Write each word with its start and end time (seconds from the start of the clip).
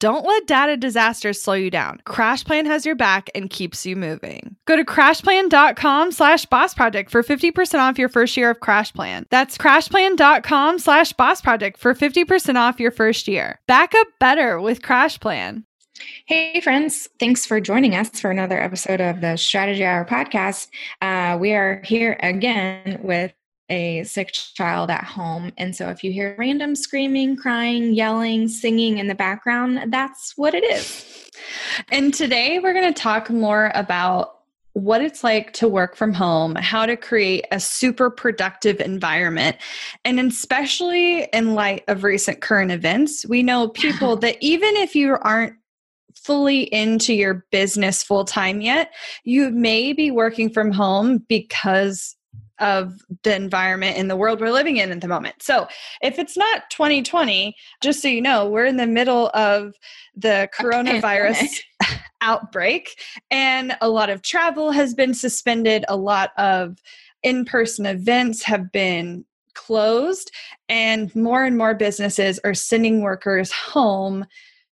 Don't 0.00 0.24
let 0.24 0.46
data 0.46 0.76
disasters 0.76 1.40
slow 1.40 1.54
you 1.54 1.70
down. 1.70 2.00
CrashPlan 2.06 2.66
has 2.66 2.86
your 2.86 2.94
back 2.94 3.30
and 3.34 3.50
keeps 3.50 3.84
you 3.84 3.96
moving. 3.96 4.54
Go 4.64 4.76
to 4.76 4.84
crashplan.com 4.84 6.12
slash 6.12 6.46
boss 6.46 6.72
project 6.72 7.10
for 7.10 7.24
50% 7.24 7.80
off 7.80 7.98
your 7.98 8.08
first 8.08 8.36
year 8.36 8.50
of 8.50 8.60
CrashPlan. 8.60 9.24
That's 9.30 9.58
crashplan.com 9.58 10.78
slash 10.78 11.12
boss 11.14 11.40
project 11.40 11.78
for 11.78 11.94
50% 11.94 12.54
off 12.54 12.78
your 12.78 12.92
first 12.92 13.26
year. 13.26 13.58
Back 13.66 13.92
up 13.96 14.06
better 14.20 14.60
with 14.60 14.82
CrashPlan. 14.82 15.64
Hey, 16.26 16.60
friends. 16.60 17.08
Thanks 17.18 17.44
for 17.44 17.60
joining 17.60 17.96
us 17.96 18.20
for 18.20 18.30
another 18.30 18.60
episode 18.60 19.00
of 19.00 19.20
the 19.20 19.36
Strategy 19.36 19.84
Hour 19.84 20.04
podcast. 20.04 20.68
Uh, 21.02 21.36
we 21.38 21.54
are 21.54 21.82
here 21.84 22.16
again 22.20 23.00
with 23.02 23.32
a 23.68 24.04
sick 24.04 24.32
child 24.32 24.90
at 24.90 25.04
home. 25.04 25.52
And 25.58 25.74
so 25.74 25.88
if 25.88 26.02
you 26.02 26.12
hear 26.12 26.34
random 26.38 26.74
screaming, 26.74 27.36
crying, 27.36 27.92
yelling, 27.92 28.48
singing 28.48 28.98
in 28.98 29.08
the 29.08 29.14
background, 29.14 29.92
that's 29.92 30.36
what 30.36 30.54
it 30.54 30.64
is. 30.64 31.30
And 31.90 32.12
today 32.12 32.58
we're 32.58 32.72
going 32.72 32.92
to 32.92 33.00
talk 33.00 33.30
more 33.30 33.70
about 33.74 34.38
what 34.72 35.02
it's 35.02 35.24
like 35.24 35.52
to 35.54 35.68
work 35.68 35.96
from 35.96 36.12
home, 36.12 36.54
how 36.54 36.86
to 36.86 36.96
create 36.96 37.44
a 37.50 37.58
super 37.58 38.10
productive 38.10 38.80
environment. 38.80 39.56
And 40.04 40.20
especially 40.20 41.24
in 41.32 41.54
light 41.54 41.84
of 41.88 42.04
recent 42.04 42.40
current 42.40 42.70
events, 42.70 43.26
we 43.26 43.42
know 43.42 43.68
people 43.68 44.16
that 44.20 44.36
even 44.40 44.76
if 44.76 44.94
you 44.94 45.16
aren't 45.20 45.54
fully 46.14 46.62
into 46.62 47.14
your 47.14 47.46
business 47.50 48.02
full 48.02 48.24
time 48.24 48.60
yet, 48.60 48.92
you 49.24 49.50
may 49.50 49.92
be 49.92 50.10
working 50.10 50.50
from 50.50 50.72
home 50.72 51.18
because 51.28 52.16
of 52.60 53.00
the 53.22 53.34
environment 53.34 53.96
in 53.96 54.08
the 54.08 54.16
world 54.16 54.40
we're 54.40 54.50
living 54.50 54.76
in 54.78 54.90
at 54.90 55.00
the 55.00 55.08
moment. 55.08 55.42
So, 55.42 55.68
if 56.02 56.18
it's 56.18 56.36
not 56.36 56.70
2020, 56.70 57.56
just 57.80 58.02
so 58.02 58.08
you 58.08 58.20
know, 58.20 58.48
we're 58.48 58.66
in 58.66 58.76
the 58.76 58.86
middle 58.86 59.30
of 59.34 59.74
the 60.16 60.48
coronavirus 60.58 61.60
outbreak, 62.20 63.00
and 63.30 63.76
a 63.80 63.88
lot 63.88 64.10
of 64.10 64.22
travel 64.22 64.70
has 64.70 64.94
been 64.94 65.14
suspended, 65.14 65.84
a 65.88 65.96
lot 65.96 66.30
of 66.36 66.78
in 67.22 67.44
person 67.44 67.86
events 67.86 68.42
have 68.44 68.70
been 68.72 69.24
closed, 69.54 70.30
and 70.68 71.14
more 71.16 71.44
and 71.44 71.58
more 71.58 71.74
businesses 71.74 72.38
are 72.44 72.54
sending 72.54 73.02
workers 73.02 73.50
home 73.50 74.24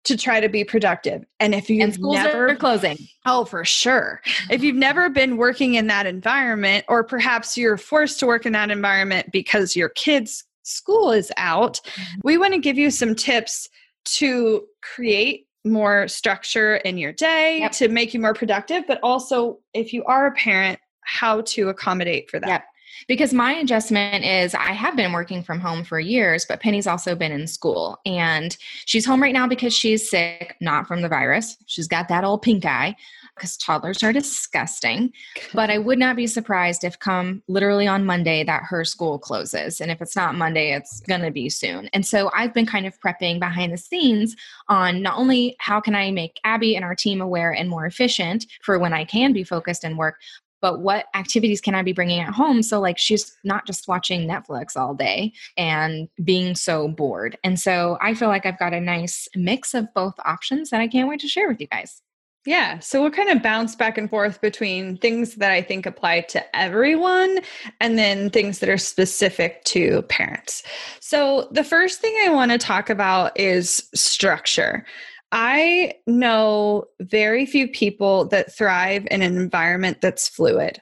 to 0.06 0.16
try 0.16 0.40
to 0.40 0.48
be 0.48 0.64
productive. 0.64 1.24
And 1.40 1.54
if 1.54 1.68
you've 1.68 1.82
and 1.82 1.94
schools 1.94 2.14
never 2.14 2.48
are 2.48 2.56
closing, 2.56 2.96
oh, 3.26 3.44
for 3.44 3.64
sure. 3.64 4.20
If 4.50 4.62
you've 4.62 4.76
never 4.76 5.10
been 5.10 5.36
working 5.36 5.74
in 5.74 5.88
that 5.88 6.06
environment, 6.06 6.84
or 6.88 7.04
perhaps 7.04 7.56
you're 7.56 7.76
forced 7.76 8.20
to 8.20 8.26
work 8.26 8.46
in 8.46 8.52
that 8.52 8.70
environment 8.70 9.32
because 9.32 9.74
your 9.74 9.88
kids' 9.90 10.44
school 10.62 11.10
is 11.10 11.32
out, 11.36 11.80
mm-hmm. 11.84 12.20
we 12.22 12.38
want 12.38 12.54
to 12.54 12.60
give 12.60 12.78
you 12.78 12.90
some 12.90 13.14
tips 13.14 13.68
to 14.04 14.64
create 14.82 15.46
more 15.64 16.06
structure 16.06 16.76
in 16.76 16.96
your 16.96 17.12
day 17.12 17.58
yep. 17.58 17.72
to 17.72 17.88
make 17.88 18.14
you 18.14 18.20
more 18.20 18.34
productive, 18.34 18.84
but 18.86 19.00
also 19.02 19.58
if 19.74 19.92
you 19.92 20.04
are 20.04 20.26
a 20.26 20.32
parent, 20.32 20.78
how 21.00 21.40
to 21.40 21.68
accommodate 21.68 22.30
for 22.30 22.38
that. 22.40 22.48
Yep 22.48 22.64
because 23.08 23.32
my 23.32 23.52
adjustment 23.52 24.24
is 24.24 24.54
I 24.54 24.72
have 24.72 24.96
been 24.96 25.12
working 25.12 25.42
from 25.42 25.60
home 25.60 25.84
for 25.84 26.00
years, 26.00 26.44
but 26.44 26.60
Penny's 26.60 26.86
also 26.86 27.14
been 27.14 27.32
in 27.32 27.46
school 27.46 28.00
and 28.04 28.56
she's 28.84 29.06
home 29.06 29.22
right 29.22 29.32
now 29.32 29.46
because 29.46 29.74
she's 29.74 30.08
sick, 30.08 30.56
not 30.60 30.86
from 30.86 31.02
the 31.02 31.08
virus. 31.08 31.56
She's 31.66 31.88
got 31.88 32.08
that 32.08 32.24
old 32.24 32.42
pink 32.42 32.64
eye 32.64 32.96
because 33.36 33.56
toddlers 33.56 34.02
are 34.02 34.12
disgusting. 34.12 35.12
But 35.52 35.70
I 35.70 35.78
would 35.78 35.98
not 35.98 36.16
be 36.16 36.26
surprised 36.26 36.84
if 36.84 36.98
come 36.98 37.42
literally 37.48 37.86
on 37.86 38.04
Monday 38.04 38.42
that 38.44 38.64
her 38.64 38.84
school 38.84 39.18
closes. 39.18 39.80
And 39.80 39.90
if 39.90 40.00
it's 40.00 40.16
not 40.16 40.34
Monday, 40.34 40.72
it's 40.72 41.00
going 41.00 41.20
to 41.20 41.30
be 41.30 41.50
soon. 41.50 41.88
And 41.92 42.04
so 42.04 42.30
I've 42.34 42.54
been 42.54 42.66
kind 42.66 42.86
of 42.86 42.98
prepping 42.98 43.38
behind 43.38 43.72
the 43.72 43.78
scenes 43.78 44.34
on 44.68 45.02
not 45.02 45.18
only 45.18 45.54
how 45.60 45.80
can 45.80 45.94
I 45.94 46.10
make 46.10 46.40
Abby 46.44 46.76
and 46.76 46.84
our 46.84 46.94
team 46.94 47.20
aware 47.20 47.52
and 47.52 47.68
more 47.68 47.84
efficient 47.84 48.46
for 48.62 48.78
when 48.78 48.94
I 48.94 49.04
can 49.04 49.32
be 49.32 49.44
focused 49.44 49.84
and 49.84 49.98
work, 49.98 50.16
but 50.66 50.80
what 50.80 51.06
activities 51.14 51.60
can 51.60 51.76
I 51.76 51.82
be 51.82 51.92
bringing 51.92 52.18
at 52.18 52.34
home? 52.34 52.60
So, 52.60 52.80
like, 52.80 52.98
she's 52.98 53.32
not 53.44 53.68
just 53.68 53.86
watching 53.86 54.26
Netflix 54.26 54.76
all 54.76 54.94
day 54.94 55.32
and 55.56 56.08
being 56.24 56.56
so 56.56 56.88
bored. 56.88 57.38
And 57.44 57.60
so, 57.60 57.98
I 58.00 58.14
feel 58.14 58.26
like 58.26 58.44
I've 58.44 58.58
got 58.58 58.74
a 58.74 58.80
nice 58.80 59.28
mix 59.36 59.74
of 59.74 59.86
both 59.94 60.14
options 60.24 60.70
that 60.70 60.80
I 60.80 60.88
can't 60.88 61.08
wait 61.08 61.20
to 61.20 61.28
share 61.28 61.46
with 61.46 61.60
you 61.60 61.68
guys. 61.68 62.02
Yeah, 62.46 62.80
so 62.80 63.00
we'll 63.00 63.12
kind 63.12 63.28
of 63.28 63.44
bounce 63.44 63.76
back 63.76 63.96
and 63.96 64.10
forth 64.10 64.40
between 64.40 64.96
things 64.96 65.36
that 65.36 65.52
I 65.52 65.62
think 65.62 65.86
apply 65.86 66.22
to 66.22 66.56
everyone 66.56 67.38
and 67.80 67.96
then 67.96 68.30
things 68.30 68.58
that 68.58 68.68
are 68.68 68.76
specific 68.76 69.62
to 69.66 70.02
parents. 70.02 70.64
So, 70.98 71.46
the 71.52 71.62
first 71.62 72.00
thing 72.00 72.16
I 72.24 72.30
want 72.30 72.50
to 72.50 72.58
talk 72.58 72.90
about 72.90 73.38
is 73.38 73.88
structure. 73.94 74.84
I 75.32 75.94
know 76.06 76.84
very 77.00 77.46
few 77.46 77.68
people 77.68 78.26
that 78.26 78.54
thrive 78.54 79.06
in 79.10 79.22
an 79.22 79.36
environment 79.36 80.00
that's 80.00 80.28
fluid. 80.28 80.80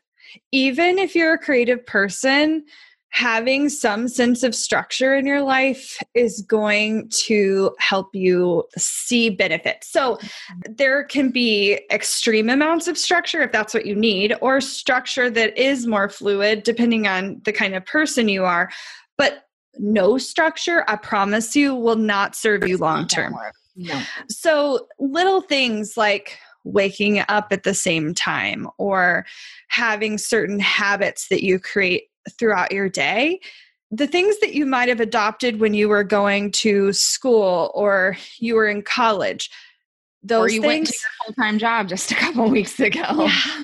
Even 0.52 0.98
if 0.98 1.14
you're 1.14 1.34
a 1.34 1.38
creative 1.38 1.84
person, 1.86 2.64
having 3.14 3.68
some 3.68 4.08
sense 4.08 4.42
of 4.42 4.56
structure 4.56 5.14
in 5.14 5.24
your 5.24 5.40
life 5.40 5.96
is 6.14 6.42
going 6.42 7.08
to 7.10 7.72
help 7.78 8.12
you 8.12 8.64
see 8.76 9.30
benefits. 9.30 9.88
So, 9.88 10.18
there 10.68 11.04
can 11.04 11.30
be 11.30 11.80
extreme 11.92 12.50
amounts 12.50 12.88
of 12.88 12.98
structure 12.98 13.40
if 13.42 13.52
that's 13.52 13.72
what 13.72 13.86
you 13.86 13.94
need, 13.94 14.34
or 14.40 14.60
structure 14.60 15.30
that 15.30 15.56
is 15.56 15.86
more 15.86 16.08
fluid 16.08 16.64
depending 16.64 17.06
on 17.06 17.40
the 17.44 17.52
kind 17.52 17.76
of 17.76 17.86
person 17.86 18.28
you 18.28 18.44
are. 18.44 18.68
But 19.16 19.44
no 19.78 20.18
structure, 20.18 20.84
I 20.88 20.96
promise 20.96 21.54
you, 21.54 21.74
will 21.74 21.96
not 21.96 22.34
serve 22.34 22.66
you 22.66 22.78
long 22.78 23.06
term. 23.06 23.36
No. 23.76 24.00
So 24.28 24.86
little 24.98 25.40
things 25.40 25.96
like 25.96 26.38
waking 26.64 27.22
up 27.28 27.48
at 27.50 27.62
the 27.62 27.74
same 27.74 28.14
time 28.14 28.68
or 28.78 29.26
having 29.68 30.18
certain 30.18 30.58
habits 30.60 31.28
that 31.28 31.44
you 31.44 31.58
create 31.58 32.04
throughout 32.38 32.72
your 32.72 32.88
day 32.88 33.38
the 33.90 34.06
things 34.06 34.40
that 34.40 34.54
you 34.54 34.66
might 34.66 34.88
have 34.88 34.98
adopted 35.00 35.60
when 35.60 35.72
you 35.72 35.88
were 35.88 36.02
going 36.02 36.50
to 36.50 36.92
school 36.92 37.70
or 37.74 38.16
you 38.38 38.54
were 38.54 38.66
in 38.66 38.82
college 38.82 39.50
those 40.22 40.50
or 40.50 40.54
you 40.54 40.60
things, 40.62 40.66
went 40.66 40.86
to 40.86 40.92
your 40.94 41.26
full-time 41.26 41.58
job 41.58 41.88
just 41.88 42.10
a 42.10 42.14
couple 42.14 42.48
weeks 42.50 42.80
ago 42.80 43.02
yeah, 43.02 43.62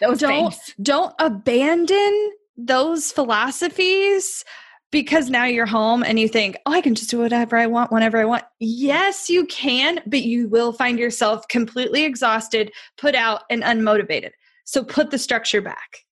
those 0.00 0.18
don't 0.18 0.52
things. 0.52 0.74
don't 0.82 1.14
abandon 1.18 2.32
those 2.56 3.12
philosophies 3.12 4.44
because 4.90 5.28
now 5.28 5.44
you're 5.44 5.66
home 5.66 6.02
and 6.02 6.18
you 6.18 6.28
think, 6.28 6.56
oh, 6.66 6.72
I 6.72 6.80
can 6.80 6.94
just 6.94 7.10
do 7.10 7.18
whatever 7.18 7.56
I 7.56 7.66
want 7.66 7.92
whenever 7.92 8.18
I 8.18 8.24
want. 8.24 8.44
Yes, 8.58 9.28
you 9.28 9.46
can, 9.46 10.00
but 10.06 10.22
you 10.22 10.48
will 10.48 10.72
find 10.72 10.98
yourself 10.98 11.46
completely 11.48 12.04
exhausted, 12.04 12.72
put 12.96 13.14
out, 13.14 13.42
and 13.50 13.62
unmotivated. 13.62 14.30
So 14.64 14.84
put 14.84 15.10
the 15.10 15.18
structure 15.18 15.60
back. 15.60 16.04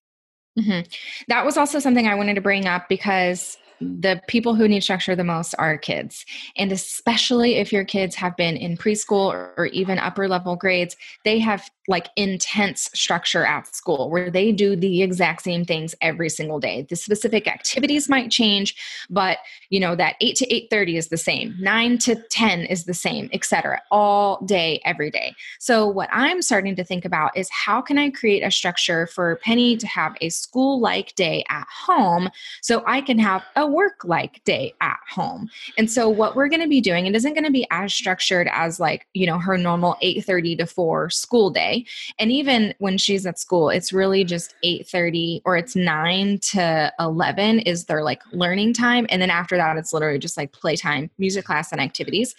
Mm-hmm. 0.58 0.88
That 1.28 1.44
was 1.44 1.56
also 1.56 1.78
something 1.78 2.06
I 2.06 2.14
wanted 2.14 2.34
to 2.34 2.40
bring 2.40 2.66
up 2.66 2.88
because 2.88 3.58
the 3.80 4.20
people 4.26 4.54
who 4.54 4.68
need 4.68 4.82
structure 4.82 5.14
the 5.14 5.24
most 5.24 5.54
are 5.58 5.76
kids. 5.76 6.24
And 6.56 6.72
especially 6.72 7.56
if 7.56 7.72
your 7.72 7.84
kids 7.84 8.14
have 8.16 8.36
been 8.36 8.56
in 8.56 8.76
preschool 8.76 9.26
or, 9.26 9.52
or 9.56 9.66
even 9.66 9.98
upper 9.98 10.28
level 10.28 10.56
grades, 10.56 10.96
they 11.24 11.38
have 11.40 11.70
like 11.88 12.08
intense 12.16 12.90
structure 12.94 13.44
at 13.44 13.74
school 13.74 14.10
where 14.10 14.30
they 14.30 14.52
do 14.52 14.76
the 14.76 15.02
exact 15.02 15.42
same 15.42 15.64
things 15.64 15.94
every 16.00 16.28
single 16.28 16.58
day. 16.58 16.86
The 16.88 16.96
specific 16.96 17.46
activities 17.46 18.08
might 18.08 18.30
change, 18.30 18.76
but 19.10 19.38
you 19.70 19.80
know 19.80 19.94
that 19.96 20.16
8 20.20 20.36
to 20.36 20.46
8:30 20.46 20.96
is 20.96 21.08
the 21.08 21.16
same, 21.16 21.54
9 21.60 21.98
to 21.98 22.16
10 22.30 22.60
is 22.60 22.84
the 22.84 22.94
same, 22.94 23.28
etc. 23.32 23.80
all 23.90 24.44
day 24.46 24.80
every 24.84 25.10
day. 25.10 25.34
So 25.58 25.86
what 25.86 26.08
I'm 26.12 26.42
starting 26.42 26.76
to 26.76 26.84
think 26.84 27.04
about 27.04 27.36
is 27.36 27.48
how 27.50 27.80
can 27.80 27.98
I 27.98 28.10
create 28.10 28.42
a 28.42 28.50
structure 28.50 29.06
for 29.06 29.36
Penny 29.36 29.76
to 29.76 29.86
have 29.86 30.16
a 30.20 30.28
school-like 30.28 31.14
day 31.14 31.44
at 31.48 31.66
home 31.86 32.28
so 32.62 32.82
I 32.86 33.00
can 33.00 33.18
have 33.18 33.42
a 33.56 33.66
work-like 33.66 34.42
day 34.44 34.72
at 34.80 34.98
home. 35.08 35.48
And 35.78 35.90
so 35.90 36.08
what 36.08 36.36
we're 36.36 36.48
going 36.48 36.62
to 36.62 36.68
be 36.68 36.80
doing 36.80 37.06
it 37.06 37.14
isn't 37.14 37.34
going 37.34 37.44
to 37.44 37.50
be 37.50 37.66
as 37.70 37.92
structured 37.92 38.48
as 38.52 38.80
like, 38.80 39.06
you 39.14 39.26
know, 39.26 39.38
her 39.38 39.58
normal 39.58 39.96
8:30 40.02 40.58
to 40.58 40.66
4 40.66 41.10
school 41.10 41.50
day 41.50 41.75
and 42.18 42.30
even 42.30 42.74
when 42.78 42.96
she's 42.96 43.26
at 43.26 43.38
school 43.38 43.70
it's 43.70 43.92
really 43.92 44.24
just 44.24 44.54
8:30 44.64 45.42
or 45.44 45.56
it's 45.56 45.76
9 45.76 46.38
to 46.52 46.92
11 47.00 47.60
is 47.60 47.84
their 47.84 48.02
like 48.02 48.22
learning 48.32 48.72
time. 48.72 49.06
And 49.10 49.20
then 49.20 49.30
after 49.30 49.56
that 49.56 49.76
it's 49.76 49.92
literally 49.92 50.18
just 50.18 50.36
like 50.36 50.52
playtime 50.52 51.10
music 51.18 51.44
class 51.44 51.72
and 51.72 51.80
activities. 51.80 52.34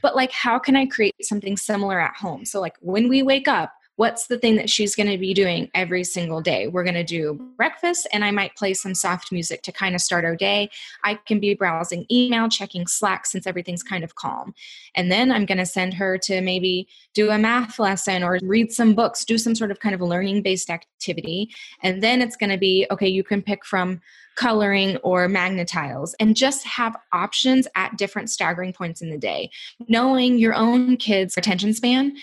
But 0.00 0.16
like 0.16 0.32
how 0.32 0.58
can 0.58 0.76
i 0.76 0.86
create 0.86 1.14
something 1.22 1.56
similar 1.56 2.00
at 2.00 2.16
home? 2.16 2.44
So 2.44 2.60
like 2.60 2.76
when 2.80 3.08
we 3.08 3.22
wake 3.22 3.48
up 3.48 3.72
what's 4.02 4.26
the 4.26 4.36
thing 4.36 4.56
that 4.56 4.68
she's 4.68 4.96
going 4.96 5.08
to 5.08 5.16
be 5.16 5.32
doing 5.32 5.70
every 5.74 6.02
single 6.02 6.40
day? 6.40 6.66
We're 6.66 6.82
going 6.82 6.94
to 6.94 7.04
do 7.04 7.34
breakfast, 7.56 8.08
and 8.12 8.24
I 8.24 8.32
might 8.32 8.56
play 8.56 8.74
some 8.74 8.96
soft 8.96 9.30
music 9.30 9.62
to 9.62 9.70
kind 9.70 9.94
of 9.94 10.00
start 10.00 10.24
our 10.24 10.34
day. 10.34 10.70
I 11.04 11.14
can 11.14 11.38
be 11.38 11.54
browsing 11.54 12.04
email, 12.10 12.48
checking 12.48 12.88
Slack 12.88 13.26
since 13.26 13.46
everything's 13.46 13.84
kind 13.84 14.02
of 14.02 14.16
calm. 14.16 14.54
And 14.96 15.12
then 15.12 15.30
I'm 15.30 15.46
going 15.46 15.58
to 15.58 15.64
send 15.64 15.94
her 15.94 16.18
to 16.18 16.40
maybe 16.40 16.88
do 17.14 17.30
a 17.30 17.38
math 17.38 17.78
lesson 17.78 18.24
or 18.24 18.40
read 18.42 18.72
some 18.72 18.96
books, 18.96 19.24
do 19.24 19.38
some 19.38 19.54
sort 19.54 19.70
of 19.70 19.78
kind 19.78 19.94
of 19.94 20.00
learning 20.00 20.42
based 20.42 20.68
activity. 20.68 21.50
And 21.84 22.02
then 22.02 22.20
it's 22.20 22.34
going 22.34 22.50
to 22.50 22.58
be 22.58 22.88
okay, 22.90 23.06
you 23.08 23.22
can 23.22 23.40
pick 23.40 23.64
from 23.64 24.00
coloring 24.34 24.96
or 25.04 25.28
Magna-Tiles 25.28 26.16
and 26.18 26.34
just 26.34 26.66
have 26.66 26.96
options 27.12 27.68
at 27.76 27.96
different 27.96 28.30
staggering 28.30 28.72
points 28.72 29.00
in 29.00 29.10
the 29.10 29.18
day 29.18 29.50
knowing 29.88 30.38
your 30.38 30.54
own 30.54 30.96
kids 30.96 31.36
attention 31.36 31.74
span 31.74 32.16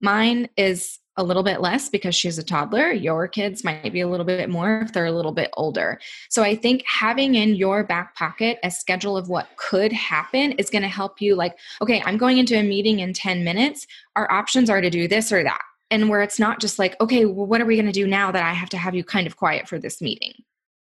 mine 0.00 0.48
is 0.56 0.98
a 1.16 1.22
little 1.22 1.42
bit 1.42 1.60
less 1.60 1.88
because 1.88 2.14
she's 2.14 2.38
a 2.38 2.42
toddler. 2.42 2.90
Your 2.90 3.28
kids 3.28 3.64
might 3.64 3.92
be 3.92 4.00
a 4.00 4.08
little 4.08 4.24
bit 4.24 4.48
more 4.48 4.80
if 4.80 4.92
they're 4.92 5.06
a 5.06 5.12
little 5.12 5.32
bit 5.32 5.50
older. 5.56 6.00
So 6.30 6.42
I 6.42 6.54
think 6.54 6.84
having 6.86 7.34
in 7.34 7.54
your 7.54 7.84
back 7.84 8.14
pocket 8.16 8.58
a 8.62 8.70
schedule 8.70 9.16
of 9.16 9.28
what 9.28 9.48
could 9.56 9.92
happen 9.92 10.52
is 10.52 10.70
going 10.70 10.82
to 10.82 10.88
help 10.88 11.20
you 11.20 11.34
like, 11.34 11.58
okay, 11.82 12.02
I'm 12.06 12.16
going 12.16 12.38
into 12.38 12.58
a 12.58 12.62
meeting 12.62 13.00
in 13.00 13.12
10 13.12 13.44
minutes. 13.44 13.86
Our 14.16 14.30
options 14.30 14.70
are 14.70 14.80
to 14.80 14.90
do 14.90 15.06
this 15.06 15.32
or 15.32 15.42
that. 15.42 15.62
And 15.90 16.08
where 16.08 16.22
it's 16.22 16.38
not 16.38 16.60
just 16.60 16.78
like, 16.78 16.98
okay, 17.00 17.26
well, 17.26 17.46
what 17.46 17.60
are 17.60 17.66
we 17.66 17.76
going 17.76 17.86
to 17.86 17.92
do 17.92 18.06
now 18.06 18.32
that 18.32 18.42
I 18.42 18.54
have 18.54 18.70
to 18.70 18.78
have 18.78 18.94
you 18.94 19.04
kind 19.04 19.26
of 19.26 19.36
quiet 19.36 19.68
for 19.68 19.78
this 19.78 20.00
meeting? 20.00 20.32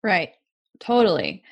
Right. 0.03 0.31
Totally. 0.79 1.43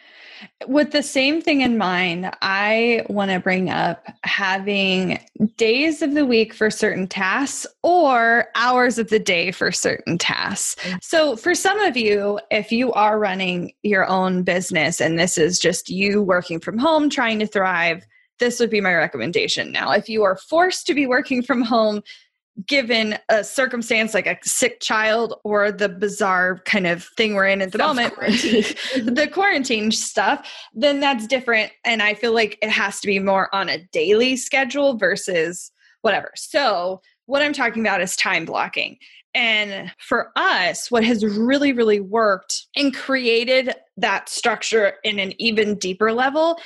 With 0.68 0.92
the 0.92 1.02
same 1.02 1.42
thing 1.42 1.62
in 1.62 1.78
mind, 1.78 2.32
I 2.42 3.06
want 3.10 3.32
to 3.32 3.40
bring 3.40 3.70
up 3.70 4.06
having 4.24 5.20
days 5.58 6.02
of 6.04 6.14
the 6.14 6.26
week 6.26 6.54
for 6.54 6.70
certain 6.70 7.08
tasks 7.08 7.66
or 7.82 8.48
hours 8.54 9.00
of 9.00 9.10
the 9.10 9.20
day 9.20 9.52
for 9.52 9.72
certain 9.72 10.18
tasks. 10.18 10.76
Mm. 10.84 11.04
So, 11.04 11.36
for 11.36 11.56
some 11.56 11.80
of 11.80 11.98
you, 11.98 12.40
if 12.52 12.72
you 12.72 12.94
are 12.94 13.18
running 13.18 13.72
your 13.82 14.08
own 14.08 14.44
business 14.44 15.02
and 15.02 15.18
this 15.18 15.40
is 15.40 15.60
just 15.60 15.90
you 15.90 16.22
working 16.22 16.60
from 16.60 16.78
home, 16.78 17.10
trying 17.10 17.40
to 17.40 17.48
thrive, 17.48 18.06
this 18.40 18.60
would 18.60 18.70
be 18.70 18.82
my 18.82 18.94
recommendation. 18.94 19.72
Now, 19.72 19.92
if 19.92 20.08
you 20.08 20.24
are 20.24 20.38
forced 20.38 20.86
to 20.88 20.94
be 20.94 21.08
working 21.08 21.42
from 21.42 21.62
home, 21.64 22.04
given 22.66 23.18
a 23.30 23.44
circumstance 23.44 24.14
like 24.14 24.28
a 24.28 24.38
sick 24.44 24.80
child 24.80 25.36
or 25.44 25.72
the 25.72 25.90
bizarre 25.90 26.60
kind 26.66 26.88
of 26.88 27.04
thing 27.18 27.36
we're 27.36 27.48
in 27.48 27.62
at 27.62 27.72
the 27.72 27.78
moment, 27.78 28.16
the 28.20 29.30
quarantine 29.32 29.92
stuff, 29.92 30.52
then 30.74 31.00
that's 31.00 31.28
different. 31.28 31.72
And 31.86 32.02
I 32.02 32.14
feel 32.14 32.34
like 32.34 32.58
it 32.62 32.70
has 32.70 33.00
to 33.02 33.08
be 33.08 33.20
more 33.20 33.54
on 33.54 33.70
a 33.70 33.84
daily 33.92 34.36
schedule 34.36 34.98
versus 34.98 35.72
whatever. 36.02 36.32
So, 36.36 37.02
what 37.26 37.42
I'm 37.42 37.54
talking 37.54 37.86
about 37.86 38.02
is 38.02 38.16
time 38.16 38.46
blocking. 38.46 38.98
And 39.34 39.92
for 40.00 40.32
us, 40.36 40.90
what 40.90 41.04
has 41.04 41.24
really, 41.24 41.74
really 41.74 42.00
worked 42.00 42.68
and 42.76 42.96
created 42.96 43.74
that 43.98 44.30
structure 44.30 44.94
in 45.04 45.20
an 45.20 45.34
even 45.40 45.76
deeper 45.76 46.14
level 46.14 46.58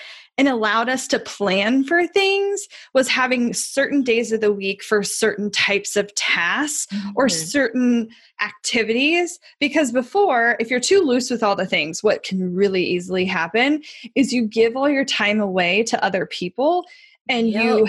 and 0.41 0.47
allowed 0.47 0.89
us 0.89 1.07
to 1.07 1.19
plan 1.19 1.83
for 1.83 2.07
things 2.07 2.67
was 2.95 3.07
having 3.07 3.53
certain 3.53 4.01
days 4.01 4.31
of 4.31 4.41
the 4.41 4.51
week 4.51 4.81
for 4.81 5.03
certain 5.03 5.51
types 5.51 5.95
of 5.95 6.11
tasks 6.15 6.91
mm-hmm. 6.91 7.11
or 7.15 7.29
certain 7.29 8.09
activities. 8.41 9.37
Because 9.59 9.91
before, 9.91 10.57
if 10.59 10.71
you're 10.71 10.79
too 10.79 11.01
loose 11.01 11.29
with 11.29 11.43
all 11.43 11.55
the 11.55 11.67
things, 11.67 12.01
what 12.01 12.23
can 12.23 12.55
really 12.55 12.83
easily 12.83 13.23
happen 13.23 13.83
is 14.15 14.33
you 14.33 14.47
give 14.47 14.75
all 14.75 14.89
your 14.89 15.05
time 15.05 15.39
away 15.39 15.83
to 15.83 16.03
other 16.03 16.25
people 16.25 16.85
and 17.29 17.47
yep. 17.47 17.63
you 17.63 17.87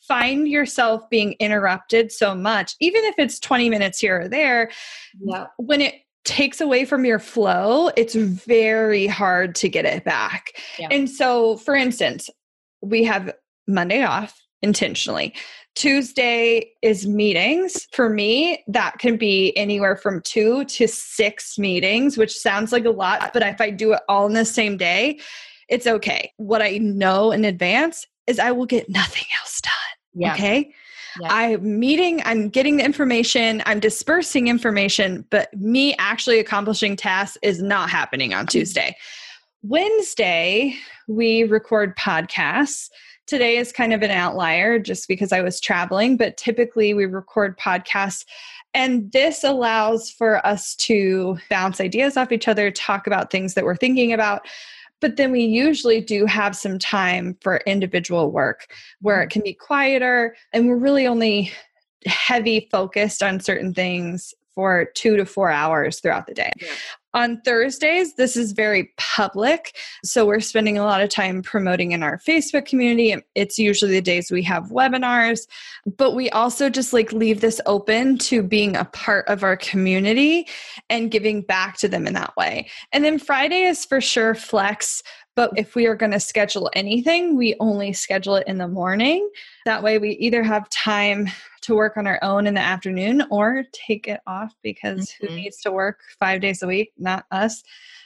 find 0.00 0.48
yourself 0.48 1.10
being 1.10 1.34
interrupted 1.40 2.10
so 2.10 2.34
much, 2.34 2.74
even 2.80 3.04
if 3.04 3.16
it's 3.18 3.38
20 3.38 3.68
minutes 3.68 3.98
here 3.98 4.22
or 4.22 4.28
there, 4.28 4.70
yeah. 5.20 5.48
when 5.58 5.82
it 5.82 6.01
takes 6.24 6.60
away 6.60 6.84
from 6.84 7.04
your 7.04 7.18
flow, 7.18 7.88
it's 7.96 8.14
very 8.14 9.06
hard 9.06 9.54
to 9.56 9.68
get 9.68 9.84
it 9.84 10.04
back. 10.04 10.52
Yeah. 10.78 10.88
And 10.90 11.10
so, 11.10 11.56
for 11.56 11.74
instance, 11.74 12.30
we 12.80 13.04
have 13.04 13.32
Monday 13.66 14.02
off 14.02 14.40
intentionally. 14.62 15.34
Tuesday 15.74 16.70
is 16.82 17.06
meetings. 17.06 17.88
For 17.92 18.10
me, 18.10 18.62
that 18.68 18.98
can 18.98 19.16
be 19.16 19.56
anywhere 19.56 19.96
from 19.96 20.20
two 20.22 20.64
to 20.66 20.86
six 20.86 21.58
meetings, 21.58 22.18
which 22.18 22.36
sounds 22.36 22.72
like 22.72 22.84
a 22.84 22.90
lot, 22.90 23.32
but 23.32 23.42
if 23.42 23.60
I 23.60 23.70
do 23.70 23.94
it 23.94 24.00
all 24.08 24.26
in 24.26 24.34
the 24.34 24.44
same 24.44 24.76
day, 24.76 25.18
it's 25.68 25.86
okay. 25.86 26.32
What 26.36 26.60
I 26.60 26.78
know 26.78 27.32
in 27.32 27.44
advance 27.44 28.06
is 28.26 28.38
I 28.38 28.52
will 28.52 28.66
get 28.66 28.88
nothing 28.90 29.24
else 29.40 29.60
done. 29.60 29.72
Yeah. 30.14 30.34
Okay. 30.34 30.74
I'm 31.24 31.78
meeting, 31.78 32.22
I'm 32.24 32.48
getting 32.48 32.76
the 32.76 32.84
information, 32.84 33.62
I'm 33.66 33.80
dispersing 33.80 34.48
information, 34.48 35.24
but 35.30 35.52
me 35.58 35.94
actually 35.98 36.38
accomplishing 36.38 36.96
tasks 36.96 37.38
is 37.42 37.62
not 37.62 37.90
happening 37.90 38.34
on 38.34 38.46
Tuesday. 38.46 38.96
Wednesday, 39.62 40.74
we 41.06 41.44
record 41.44 41.96
podcasts. 41.96 42.90
Today 43.26 43.56
is 43.56 43.72
kind 43.72 43.92
of 43.92 44.02
an 44.02 44.10
outlier 44.10 44.78
just 44.78 45.06
because 45.06 45.32
I 45.32 45.40
was 45.40 45.60
traveling, 45.60 46.16
but 46.16 46.36
typically 46.36 46.94
we 46.94 47.06
record 47.06 47.58
podcasts. 47.58 48.24
And 48.74 49.12
this 49.12 49.44
allows 49.44 50.10
for 50.10 50.44
us 50.46 50.74
to 50.76 51.38
bounce 51.48 51.80
ideas 51.80 52.16
off 52.16 52.32
each 52.32 52.48
other, 52.48 52.70
talk 52.70 53.06
about 53.06 53.30
things 53.30 53.54
that 53.54 53.64
we're 53.64 53.76
thinking 53.76 54.12
about. 54.12 54.46
But 55.02 55.16
then 55.16 55.32
we 55.32 55.42
usually 55.42 56.00
do 56.00 56.24
have 56.24 56.56
some 56.56 56.78
time 56.78 57.36
for 57.42 57.58
individual 57.66 58.30
work 58.30 58.72
where 59.00 59.20
it 59.20 59.24
mm-hmm. 59.24 59.32
can 59.32 59.42
be 59.42 59.52
quieter 59.52 60.34
and 60.54 60.66
we're 60.66 60.76
really 60.76 61.06
only 61.06 61.52
heavy 62.06 62.68
focused 62.70 63.22
on 63.22 63.40
certain 63.40 63.74
things 63.74 64.32
for 64.54 64.86
two 64.94 65.16
to 65.16 65.26
four 65.26 65.50
hours 65.50 66.00
throughout 66.00 66.26
the 66.26 66.34
day. 66.34 66.52
Yeah. 66.60 66.68
On 67.14 67.40
Thursdays, 67.42 68.14
this 68.14 68.36
is 68.36 68.52
very 68.52 68.90
public. 68.96 69.76
So 70.02 70.24
we're 70.24 70.40
spending 70.40 70.78
a 70.78 70.84
lot 70.84 71.02
of 71.02 71.10
time 71.10 71.42
promoting 71.42 71.92
in 71.92 72.02
our 72.02 72.18
Facebook 72.18 72.64
community. 72.64 73.14
It's 73.34 73.58
usually 73.58 73.92
the 73.92 74.00
days 74.00 74.30
we 74.30 74.42
have 74.44 74.70
webinars, 74.70 75.46
but 75.98 76.14
we 76.14 76.30
also 76.30 76.70
just 76.70 76.92
like 76.92 77.12
leave 77.12 77.42
this 77.42 77.60
open 77.66 78.16
to 78.18 78.42
being 78.42 78.76
a 78.76 78.86
part 78.86 79.28
of 79.28 79.42
our 79.42 79.56
community 79.56 80.48
and 80.88 81.10
giving 81.10 81.42
back 81.42 81.76
to 81.78 81.88
them 81.88 82.06
in 82.06 82.14
that 82.14 82.34
way. 82.36 82.70
And 82.92 83.04
then 83.04 83.18
Friday 83.18 83.62
is 83.62 83.84
for 83.84 84.00
sure 84.00 84.34
flex. 84.34 85.02
But 85.34 85.52
if 85.56 85.74
we 85.74 85.86
are 85.86 85.94
going 85.94 86.12
to 86.12 86.20
schedule 86.20 86.70
anything, 86.74 87.36
we 87.36 87.56
only 87.58 87.92
schedule 87.92 88.36
it 88.36 88.46
in 88.46 88.58
the 88.58 88.68
morning. 88.68 89.28
That 89.64 89.82
way, 89.82 89.98
we 89.98 90.10
either 90.12 90.42
have 90.42 90.68
time 90.70 91.28
to 91.62 91.74
work 91.74 91.96
on 91.96 92.06
our 92.06 92.18
own 92.22 92.46
in 92.46 92.54
the 92.54 92.60
afternoon 92.60 93.24
or 93.30 93.64
take 93.72 94.08
it 94.08 94.20
off 94.26 94.52
because 94.62 95.10
mm-hmm. 95.10 95.26
who 95.26 95.34
needs 95.36 95.60
to 95.60 95.70
work 95.70 96.00
five 96.18 96.40
days 96.40 96.62
a 96.62 96.66
week? 96.66 96.92
Not 96.98 97.24
us. 97.30 97.62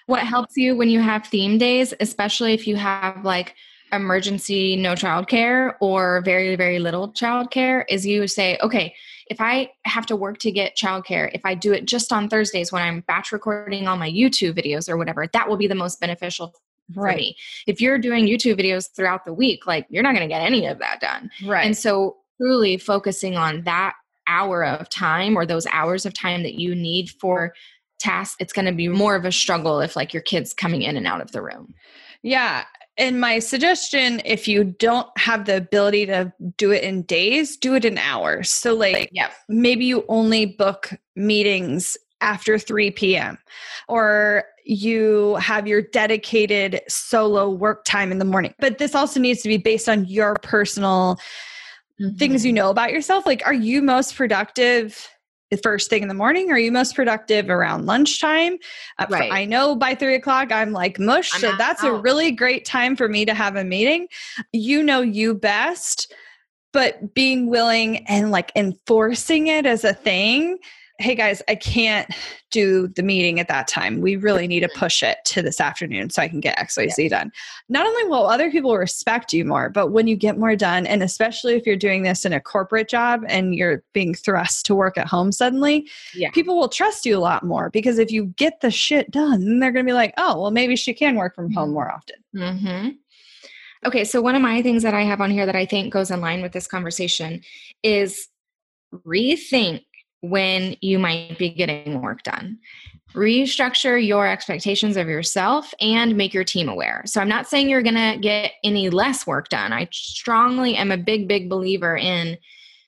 What 0.07 0.23
helps 0.23 0.57
you 0.57 0.77
when 0.77 0.89
you 0.89 1.01
have 1.01 1.27
theme 1.27 1.59
days, 1.59 1.93
especially 2.01 2.53
if 2.53 2.67
you 2.67 2.77
have 2.77 3.25
like 3.25 3.55
emergency 3.93 4.77
no 4.77 4.93
childcare 4.93 5.75
or 5.81 6.21
very, 6.25 6.57
very 6.57 6.79
little 6.79 7.13
childcare, 7.13 7.85
is 7.89 8.07
you 8.07 8.27
say, 8.29 8.59
okay, 8.63 8.95
if 9.29 9.41
I 9.41 9.71
have 9.85 10.07
to 10.07 10.17
work 10.17 10.39
to 10.39 10.53
get 10.53 10.77
childcare, 10.77 11.31
if 11.33 11.41
I 11.45 11.55
do 11.55 11.73
it 11.73 11.87
just 11.87 12.13
on 12.13 12.29
Thursdays 12.29 12.71
when 12.71 12.83
I'm 12.83 13.01
batch 13.01 13.33
recording 13.33 13.89
all 13.89 13.97
my 13.97 14.11
YouTube 14.11 14.57
videos 14.57 14.89
or 14.89 14.97
whatever, 14.97 15.27
that 15.33 15.49
will 15.49 15.57
be 15.57 15.67
the 15.67 15.75
most 15.75 16.01
beneficial 16.01 16.55
right. 16.95 17.35
If 17.67 17.81
you're 17.81 17.99
doing 17.99 18.27
YouTube 18.27 18.61
videos 18.61 18.89
throughout 18.95 19.25
the 19.25 19.33
week, 19.35 19.67
like 19.67 19.87
you're 19.89 20.03
not 20.03 20.15
going 20.15 20.29
to 20.29 20.33
get 20.33 20.43
any 20.43 20.67
of 20.67 20.79
that 20.79 21.01
done. 21.01 21.31
Right. 21.45 21.65
And 21.67 21.77
so 21.77 22.17
truly 22.41 22.77
focusing 22.77 23.37
on 23.37 23.63
that 23.65 23.95
hour 24.27 24.65
of 24.65 24.89
time 24.89 25.37
or 25.37 25.47
those 25.47 25.67
hours 25.73 26.05
of 26.05 26.13
time 26.13 26.43
that 26.43 26.55
you 26.55 26.75
need 26.75 27.11
for 27.11 27.55
tasks, 27.99 28.37
it's 28.41 28.53
going 28.53 28.67
to 28.67 28.73
be 28.73 28.89
more 28.89 29.15
of 29.15 29.25
a 29.25 29.33
struggle 29.33 29.81
if 29.81 29.97
like 29.97 30.13
your 30.13 30.23
kids 30.23 30.53
coming 30.53 30.83
in 30.83 30.97
and 30.97 31.07
out 31.07 31.21
of 31.21 31.33
the 31.33 31.43
room. 31.43 31.75
Yeah. 32.23 32.65
And 32.99 33.21
my 33.21 33.39
suggestion, 33.41 34.23
if 34.25 34.49
you 34.49 34.65
don't 34.65 35.07
have 35.19 35.45
the 35.45 35.57
ability 35.57 36.07
to 36.07 36.33
do 36.57 36.73
it 36.73 36.83
in 36.83 37.03
days, 37.03 37.57
do 37.57 37.75
it 37.75 37.85
in 37.85 37.99
hours. 37.99 38.51
So, 38.51 38.75
like, 38.75 39.11
Yep. 39.13 39.33
maybe 39.49 39.85
you 39.85 40.05
only 40.09 40.47
book 40.47 40.93
meetings 41.15 41.97
after 42.23 42.59
3 42.59 42.91
p.m. 42.93 43.37
or 43.89 44.45
you 44.67 45.37
have 45.37 45.67
your 45.67 45.81
dedicated 45.81 46.81
solo 46.89 47.49
work 47.49 47.85
time 47.85 48.11
in 48.11 48.19
the 48.19 48.25
morning. 48.25 48.53
But 48.59 48.79
this 48.79 48.95
also 48.95 49.21
needs 49.21 49.41
to 49.43 49.49
be 49.49 49.59
based 49.59 49.89
on 49.89 50.05
your 50.07 50.35
personal 50.43 51.19
things 52.19 52.43
Mm-hmm. 52.43 52.47
you 52.47 52.53
know 52.53 52.69
about 52.71 52.93
yourself. 52.93 53.25
Like, 53.25 53.43
are 53.47 53.55
you 53.55 53.81
most 53.81 54.17
productive 54.17 55.09
the 55.51 55.57
first 55.59 55.89
thing 55.89 56.03
in 56.03 56.09
the 56.09 56.15
morning? 56.15 56.51
Are 56.51 56.59
you 56.59 56.73
most 56.73 56.97
productive 56.97 57.49
around 57.49 57.87
lunchtime? 57.87 58.59
Uh, 58.99 59.07
Right. 59.09 59.33
I 59.33 59.45
know 59.45 59.77
by 59.77 59.95
three 59.95 60.17
o'clock 60.17 60.51
I'm 60.51 60.73
like 60.73 60.99
mush, 60.99 61.33
I'm 61.33 61.41
so 61.41 61.51
out- 61.53 61.59
that's 61.59 61.85
a 61.85 61.93
really 61.93 62.33
great 62.33 62.65
time 62.65 62.97
for 62.97 63.09
me 63.09 63.25
to 63.25 63.33
have 63.33 63.55
a 63.57 63.65
meeting. 63.65 64.09
You 64.53 64.83
know 64.83 65.01
you 65.01 65.35
best, 65.35 66.13
but 66.73 67.15
being 67.15 67.47
willing 67.49 67.99
and 68.09 68.31
like 68.33 68.51
enforcing 68.57 69.47
it 69.47 69.65
as 69.65 69.85
a 69.85 69.95
thing. 69.95 70.59
Hey 70.99 71.15
guys, 71.15 71.43
I 71.47 71.57
can't 71.57 72.09
do 72.51 72.89
the 72.89 73.03
meeting 73.03 73.39
at 73.39 73.49
that 73.49 73.69
time. 73.69 74.01
We 74.01 74.17
really 74.17 74.47
need 74.47 74.61
to 74.61 74.69
push 74.75 75.03
it 75.03 75.19
to 75.27 75.43
this 75.43 75.61
afternoon 75.61 76.09
so 76.09 76.23
I 76.23 76.29
can 76.29 76.41
get 76.41 76.57
XYZ 76.59 77.11
done. 77.11 77.31
Not 77.69 77.87
only 77.87 78.05
will 78.05 78.27
other 78.27 78.51
people 78.51 78.75
respect 78.77 79.35
you 79.35 79.45
more, 79.45 79.69
but 79.69 79.89
when 79.93 80.07
you 80.07 80.17
get 80.17 80.39
more 80.39 80.57
done, 80.57 80.87
and 80.87 81.03
especially 81.03 81.55
if 81.55 81.67
you're 81.67 81.77
doing 81.77 82.03
this 82.03 82.25
in 82.25 82.33
a 82.33 82.41
corporate 82.41 82.89
job 82.89 83.25
and 83.29 83.55
you're 83.55 83.83
being 83.93 84.15
thrust 84.15 84.65
to 84.67 84.75
work 84.75 84.97
at 84.97 85.07
home 85.07 85.33
suddenly, 85.33 85.87
Yeah. 86.15 86.31
people 86.31 86.57
will 86.57 86.69
trust 86.71 87.05
you 87.05 87.19
a 87.19 87.21
lot 87.21 87.45
more 87.45 87.69
because 87.69 87.99
if 87.99 88.11
you 88.11 88.27
get 88.37 88.61
the 88.63 88.71
shit 88.71 89.11
done, 89.11 89.45
then 89.45 89.59
they're 89.59 89.73
going 89.73 89.85
to 89.85 89.91
be 89.91 89.95
like, 89.95 90.15
oh, 90.17 90.41
well, 90.41 90.51
maybe 90.51 90.77
she 90.77 90.95
can 90.95 91.17
work 91.17 91.35
from 91.35 91.53
home 91.53 91.73
more 91.73 91.93
often. 91.93 92.17
hmm 92.35 92.89
Okay, 93.85 94.05
so 94.05 94.23
one 94.23 94.35
of 94.35 94.41
my 94.41 94.63
things 94.63 94.83
that 94.83 94.95
I 94.95 95.03
have 95.03 95.21
on 95.21 95.31
here 95.31 95.45
that 95.45 95.55
I 95.55 95.67
think 95.67 95.93
goes 95.93 96.11
in 96.11 96.23
line 96.23 96.41
with 96.41 96.53
this 96.53 96.67
conversation 96.67 97.43
is 97.83 98.29
rethink 99.07 99.83
when 100.21 100.77
you 100.81 100.99
might 100.99 101.39
be 101.39 101.51
getting 101.51 102.01
work 102.01 102.23
done. 102.23 102.59
Restructure 103.15 104.05
your 104.05 104.27
expectations 104.27 104.97
of 104.97 105.09
yourself 105.09 105.73
and 105.81 106.17
make 106.17 106.35
your 106.35 106.45
team 106.45 106.69
aware. 106.69 107.03
So, 107.07 107.21
I'm 107.21 107.29
not 107.29 107.47
saying 107.47 107.69
you're 107.69 107.83
going 107.83 107.95
to 107.95 108.19
get 108.21 108.53
any 108.63 108.91
less 108.91 109.27
work 109.27 109.49
done. 109.49 109.73
I 109.73 109.89
strongly 109.91 110.77
am 110.77 110.91
a 110.91 110.99
big, 110.99 111.29
big 111.29 111.49
believer 111.49 111.97
in 111.97 112.37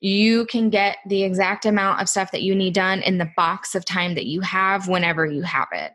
you 0.01 0.47
can 0.47 0.71
get 0.71 0.99
the 1.07 1.25
exact 1.25 1.67
amount 1.67 2.01
of 2.01 2.09
stuff 2.09 2.31
that 2.31 2.43
you 2.43 2.55
need 2.55 2.75
done 2.75 3.01
in 3.01 3.19
the 3.19 3.31
box 3.37 3.75
of 3.75 3.85
time 3.85 4.15
that 4.15 4.27
you 4.27 4.41
have 4.43 4.89
whenever 4.89 5.27
you 5.27 5.43
have 5.43 5.69
it. 5.73 5.93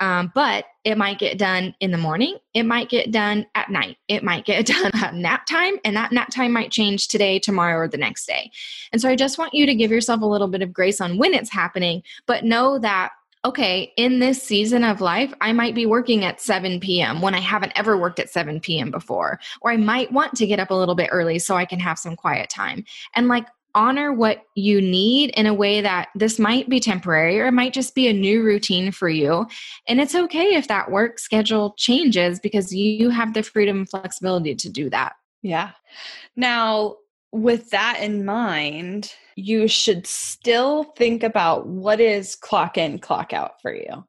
Um, 0.00 0.30
but 0.34 0.66
it 0.84 0.98
might 0.98 1.18
get 1.18 1.38
done 1.38 1.74
in 1.80 1.90
the 1.90 1.98
morning. 1.98 2.36
It 2.54 2.64
might 2.64 2.88
get 2.88 3.10
done 3.10 3.46
at 3.54 3.70
night. 3.70 3.96
It 4.08 4.22
might 4.22 4.44
get 4.44 4.66
done 4.66 4.92
at 4.94 5.14
nap 5.14 5.46
time, 5.46 5.76
and 5.84 5.96
that 5.96 6.12
nap 6.12 6.30
time 6.30 6.52
might 6.52 6.70
change 6.70 7.08
today, 7.08 7.38
tomorrow, 7.38 7.78
or 7.78 7.88
the 7.88 7.96
next 7.96 8.26
day. 8.26 8.50
And 8.92 9.00
so 9.00 9.08
I 9.08 9.16
just 9.16 9.38
want 9.38 9.54
you 9.54 9.66
to 9.66 9.74
give 9.74 9.90
yourself 9.90 10.20
a 10.20 10.26
little 10.26 10.48
bit 10.48 10.62
of 10.62 10.72
grace 10.72 11.00
on 11.00 11.18
when 11.18 11.34
it's 11.34 11.50
happening, 11.50 12.02
but 12.26 12.44
know 12.44 12.78
that. 12.78 13.10
Okay, 13.44 13.92
in 13.96 14.18
this 14.18 14.42
season 14.42 14.82
of 14.82 15.00
life, 15.00 15.32
I 15.40 15.52
might 15.52 15.76
be 15.76 15.86
working 15.86 16.24
at 16.24 16.40
7 16.40 16.80
p.m. 16.80 17.20
when 17.20 17.32
I 17.32 17.38
haven't 17.38 17.74
ever 17.76 17.96
worked 17.96 18.18
at 18.18 18.28
7 18.28 18.58
p.m. 18.58 18.90
before. 18.90 19.38
Or 19.60 19.70
I 19.70 19.76
might 19.76 20.10
want 20.10 20.34
to 20.38 20.48
get 20.48 20.58
up 20.58 20.70
a 20.70 20.74
little 20.74 20.96
bit 20.96 21.10
early 21.12 21.38
so 21.38 21.54
I 21.54 21.64
can 21.64 21.78
have 21.78 21.96
some 21.96 22.16
quiet 22.16 22.50
time. 22.50 22.84
And 23.14 23.28
like 23.28 23.46
honor 23.76 24.12
what 24.12 24.42
you 24.54 24.80
need 24.80 25.30
in 25.30 25.46
a 25.46 25.54
way 25.54 25.80
that 25.82 26.08
this 26.14 26.38
might 26.38 26.68
be 26.68 26.80
temporary 26.80 27.38
or 27.38 27.46
it 27.46 27.52
might 27.52 27.74
just 27.74 27.94
be 27.94 28.08
a 28.08 28.12
new 28.12 28.42
routine 28.42 28.90
for 28.90 29.08
you. 29.08 29.46
And 29.86 30.00
it's 30.00 30.14
okay 30.14 30.54
if 30.56 30.66
that 30.66 30.90
work 30.90 31.18
schedule 31.18 31.74
changes 31.76 32.40
because 32.40 32.74
you 32.74 33.10
have 33.10 33.34
the 33.34 33.42
freedom 33.42 33.78
and 33.78 33.88
flexibility 33.88 34.54
to 34.56 34.68
do 34.68 34.90
that. 34.90 35.14
Yeah. 35.42 35.72
Now, 36.34 36.96
with 37.32 37.70
that 37.70 38.00
in 38.00 38.24
mind, 38.24 39.12
you 39.36 39.68
should 39.68 40.06
still 40.06 40.84
think 40.84 41.22
about 41.22 41.66
what 41.66 42.00
is 42.00 42.34
clock 42.34 42.78
in, 42.78 42.98
clock 42.98 43.32
out 43.32 43.60
for 43.60 43.74
you. 43.74 44.04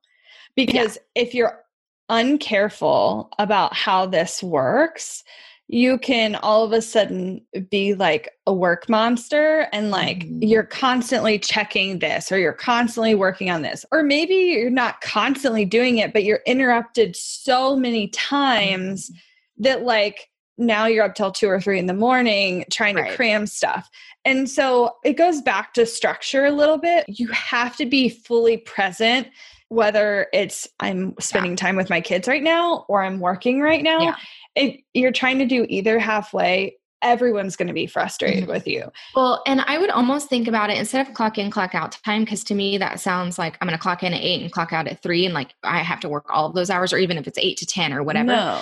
Because 0.55 0.97
if 1.13 1.33
you're 1.33 1.61
uncareful 2.09 3.29
about 3.37 3.73
how 3.75 4.05
this 4.05 4.41
works, 4.41 5.23
you 5.69 5.97
can 5.97 6.35
all 6.35 6.63
of 6.63 6.71
a 6.71 6.81
sudden 6.81 7.41
be 7.69 7.93
like 7.93 8.29
a 8.45 8.53
work 8.53 8.87
monster 8.87 9.67
and 9.73 9.91
like 9.91 10.19
Mhm. 10.19 10.39
you're 10.41 10.63
constantly 10.63 11.37
checking 11.37 11.99
this 11.99 12.31
or 12.31 12.37
you're 12.39 12.53
constantly 12.53 13.15
working 13.15 13.49
on 13.49 13.63
this. 13.63 13.85
Or 13.91 14.01
maybe 14.01 14.35
you're 14.35 14.69
not 14.69 15.01
constantly 15.01 15.65
doing 15.65 15.97
it, 15.97 16.13
but 16.13 16.23
you're 16.23 16.41
interrupted 16.45 17.15
so 17.17 17.75
many 17.75 18.07
times 18.09 19.11
that 19.57 19.83
like 19.83 20.29
now 20.57 20.85
you're 20.85 21.03
up 21.03 21.15
till 21.15 21.31
two 21.31 21.49
or 21.49 21.59
three 21.59 21.77
in 21.79 21.85
the 21.85 21.93
morning 21.93 22.63
trying 22.71 22.95
to 22.95 23.15
cram 23.15 23.45
stuff. 23.45 23.89
And 24.25 24.49
so 24.49 24.95
it 25.03 25.13
goes 25.13 25.41
back 25.41 25.73
to 25.73 25.85
structure 25.85 26.45
a 26.45 26.51
little 26.51 26.77
bit. 26.77 27.05
You 27.07 27.27
have 27.27 27.75
to 27.77 27.85
be 27.85 28.09
fully 28.09 28.57
present, 28.57 29.27
whether 29.69 30.27
it's 30.33 30.67
I'm 30.79 31.13
spending 31.19 31.55
time 31.57 31.75
with 31.75 31.89
my 31.89 32.01
kids 32.01 32.27
right 32.27 32.41
now 32.41 32.85
or 32.87 33.03
I'm 33.03 33.19
working 33.19 33.61
right 33.61 33.83
now. 33.83 33.99
Yeah. 33.99 34.15
If 34.57 34.81
you're 34.93 35.11
trying 35.11 35.39
to 35.39 35.45
do 35.45 35.65
either 35.69 35.99
halfway, 35.99 36.77
everyone's 37.03 37.55
going 37.55 37.67
to 37.67 37.73
be 37.75 37.85
frustrated 37.85 38.45
Mhm. 38.45 38.47
with 38.47 38.67
you. 38.67 38.91
Well, 39.15 39.43
and 39.45 39.61
I 39.67 39.77
would 39.77 39.91
almost 39.91 40.29
think 40.29 40.47
about 40.47 40.71
it 40.71 40.77
instead 40.79 41.07
of 41.07 41.13
clock 41.13 41.37
in, 41.37 41.51
clock 41.51 41.75
out 41.75 41.95
time, 42.03 42.23
because 42.23 42.43
to 42.45 42.55
me 42.55 42.77
that 42.79 42.99
sounds 42.99 43.37
like 43.37 43.55
I'm 43.61 43.67
going 43.67 43.77
to 43.77 43.81
clock 43.81 44.01
in 44.01 44.13
at 44.15 44.21
eight 44.21 44.41
and 44.41 44.51
clock 44.51 44.73
out 44.73 44.87
at 44.87 45.01
three, 45.03 45.23
and 45.25 45.33
like 45.35 45.53
I 45.63 45.79
have 45.83 45.99
to 45.99 46.09
work 46.09 46.25
all 46.29 46.47
of 46.47 46.55
those 46.55 46.71
hours, 46.71 46.91
or 46.91 46.97
even 46.97 47.17
if 47.19 47.27
it's 47.27 47.37
eight 47.37 47.57
to 47.57 47.67
10 47.67 47.93
or 47.93 48.01
whatever. 48.01 48.27
No. 48.31 48.61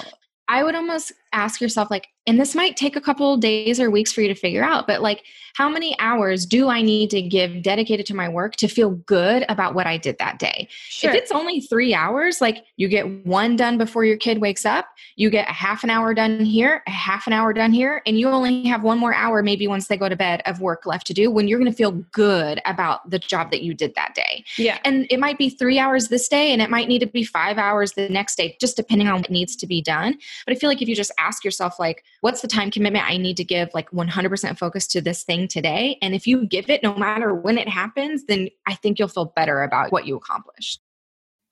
I 0.50 0.64
would 0.64 0.76
almost 0.76 1.14
ask 1.36 1.62
yourself, 1.62 1.92
like, 1.92 2.08
and 2.28 2.40
this 2.40 2.56
might 2.56 2.76
take 2.76 2.96
a 2.96 3.02
couple 3.02 3.38
days 3.38 3.80
or 3.80 3.92
weeks 3.92 4.12
for 4.12 4.22
you 4.22 4.28
to 4.28 4.36
figure 4.36 4.64
out, 4.64 4.88
but 4.88 5.02
like, 5.02 5.24
how 5.56 5.70
many 5.70 5.98
hours 6.00 6.46
do 6.46 6.68
I 6.68 6.82
need 6.82 7.10
to 7.12 7.22
give 7.22 7.62
dedicated 7.62 8.06
to 8.08 8.14
my 8.14 8.28
work 8.28 8.58
to 8.58 8.68
feel 8.68 8.90
good 8.90 9.46
about 9.48 9.74
what 9.74 9.88
I 9.88 9.96
did 9.96 10.18
that 10.18 10.38
day? 10.38 10.68
Sure. 10.90 11.10
If 11.10 11.16
it's 11.16 11.32
only 11.32 11.62
three 11.62 11.94
hours, 11.94 12.42
like 12.42 12.66
you 12.76 12.90
get 12.90 13.26
one 13.26 13.56
done 13.56 13.78
before 13.78 14.04
your 14.04 14.18
kid 14.18 14.42
wakes 14.42 14.66
up, 14.66 14.88
you 15.16 15.30
get 15.30 15.48
a 15.48 15.54
half 15.54 15.86
an 15.86 15.90
hour 15.90 16.14
done 16.14 16.44
here, 16.44 16.84
a 16.88 16.92
half 16.92 17.26
an 17.26 17.32
hour 17.32 17.54
done 17.54 17.72
here, 17.72 18.02
and 18.06 18.20
you 18.20 18.28
only 18.28 18.66
have 18.66 18.84
one 18.84 18.98
more 18.98 19.14
hour, 19.14 19.42
maybe 19.42 19.66
once 19.66 19.88
they 19.88 19.96
go 19.96 20.10
to 20.10 20.16
bed, 20.18 20.42
of 20.46 20.60
work 20.60 20.86
left 20.86 21.08
to 21.08 21.14
do 21.14 21.32
when 21.32 21.48
you're 21.48 21.60
going 21.60 21.72
to 21.72 21.78
feel 21.78 21.92
good 22.12 22.60
about 22.66 23.10
the 23.10 23.20
job 23.20 23.50
that 23.52 23.62
you 23.62 23.74
did 23.74 23.96
that 23.96 24.14
day. 24.14 24.44
yeah. 24.58 24.78
And 24.84 25.08
it 25.10 25.22
might 25.22 25.38
be 25.38 25.50
three 25.50 25.80
hours 25.80 26.10
this 26.10 26.28
day, 26.28 26.52
and 26.52 26.62
it 26.62 26.70
might 26.70 26.90
need 26.90 27.00
to 27.00 27.08
be 27.08 27.24
five 27.24 27.58
hours 27.58 27.94
the 27.94 28.10
next 28.10 28.36
day, 28.36 28.58
just 28.60 28.76
depending 28.76 29.08
on 29.08 29.22
what 29.22 29.30
needs 29.30 29.56
to 29.56 29.68
be 29.68 29.82
done. 29.82 30.18
But 30.46 30.54
I 30.54 30.60
feel 30.60 30.70
like 30.70 30.82
if 30.82 30.90
you 30.90 30.96
just 30.96 31.14
ask 31.26 31.44
yourself, 31.44 31.80
like, 31.80 32.04
what's 32.22 32.42
the 32.42 32.48
time 32.48 32.72
commitment 32.72 33.10
I 33.10 33.18
need 33.18 33.38
to 33.38 33.44
give, 33.44 33.70
like 33.74 33.90
100% 33.92 34.58
focus 34.58 34.88
to 34.88 35.02
this 35.02 35.24
thing 35.24 35.48
today? 35.48 35.98
And 36.02 36.14
if 36.14 36.28
you 36.28 36.46
give 36.46 36.70
it, 36.70 36.84
no 36.84 36.96
matter 36.96 37.34
when 37.34 37.58
it 37.58 37.68
happens, 37.68 38.26
then 38.26 38.50
I 38.68 38.76
think 38.76 39.00
you'll 39.00 39.08
feel 39.08 39.34
better 39.36 39.64
about 39.64 39.92
what 39.92 40.06
you 40.06 40.16
accomplished. 40.16 40.82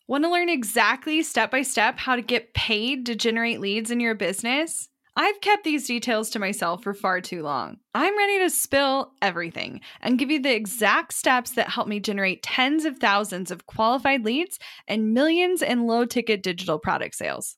Want 0.07 0.25
to 0.25 0.29
learn 0.29 0.49
exactly 0.49 1.23
step 1.23 1.49
by 1.49 1.61
step 1.61 1.97
how 1.97 2.15
to 2.15 2.21
get 2.21 2.53
paid 2.53 3.05
to 3.05 3.15
generate 3.15 3.61
leads 3.61 3.89
in 3.89 3.99
your 3.99 4.15
business? 4.15 4.89
I've 5.15 5.41
kept 5.41 5.63
these 5.63 5.85
details 5.85 6.31
to 6.31 6.39
myself 6.39 6.81
for 6.81 6.93
far 6.93 7.21
too 7.21 7.43
long. 7.43 7.77
I'm 7.93 8.17
ready 8.17 8.39
to 8.39 8.49
spill 8.49 9.11
everything 9.21 9.81
and 10.01 10.17
give 10.17 10.31
you 10.31 10.41
the 10.41 10.55
exact 10.55 11.13
steps 11.13 11.51
that 11.51 11.69
help 11.69 11.87
me 11.87 11.99
generate 11.99 12.41
tens 12.41 12.83
of 12.83 12.97
thousands 12.97 13.51
of 13.51 13.67
qualified 13.67 14.25
leads 14.25 14.57
and 14.87 15.13
millions 15.13 15.61
in 15.61 15.85
low 15.85 16.05
ticket 16.05 16.41
digital 16.41 16.79
product 16.79 17.13
sales. 17.13 17.57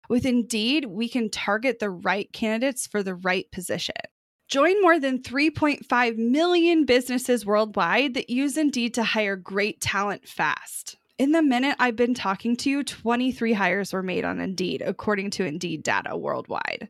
With 0.11 0.25
Indeed, 0.25 0.87
we 0.87 1.07
can 1.07 1.29
target 1.29 1.79
the 1.79 1.89
right 1.89 2.29
candidates 2.33 2.85
for 2.85 3.01
the 3.01 3.15
right 3.15 3.49
position. 3.49 3.95
Join 4.49 4.81
more 4.81 4.99
than 4.99 5.21
3.5 5.21 6.17
million 6.17 6.83
businesses 6.83 7.45
worldwide 7.45 8.15
that 8.15 8.29
use 8.29 8.57
Indeed 8.57 8.93
to 8.95 9.05
hire 9.05 9.37
great 9.37 9.79
talent 9.79 10.27
fast. 10.27 10.97
In 11.17 11.31
the 11.31 11.41
minute 11.41 11.77
I've 11.79 11.95
been 11.95 12.13
talking 12.13 12.57
to 12.57 12.69
you, 12.69 12.83
23 12.83 13.53
hires 13.53 13.93
were 13.93 14.03
made 14.03 14.25
on 14.25 14.41
Indeed, 14.41 14.83
according 14.85 15.29
to 15.29 15.45
Indeed 15.45 15.81
data 15.81 16.17
worldwide. 16.17 16.89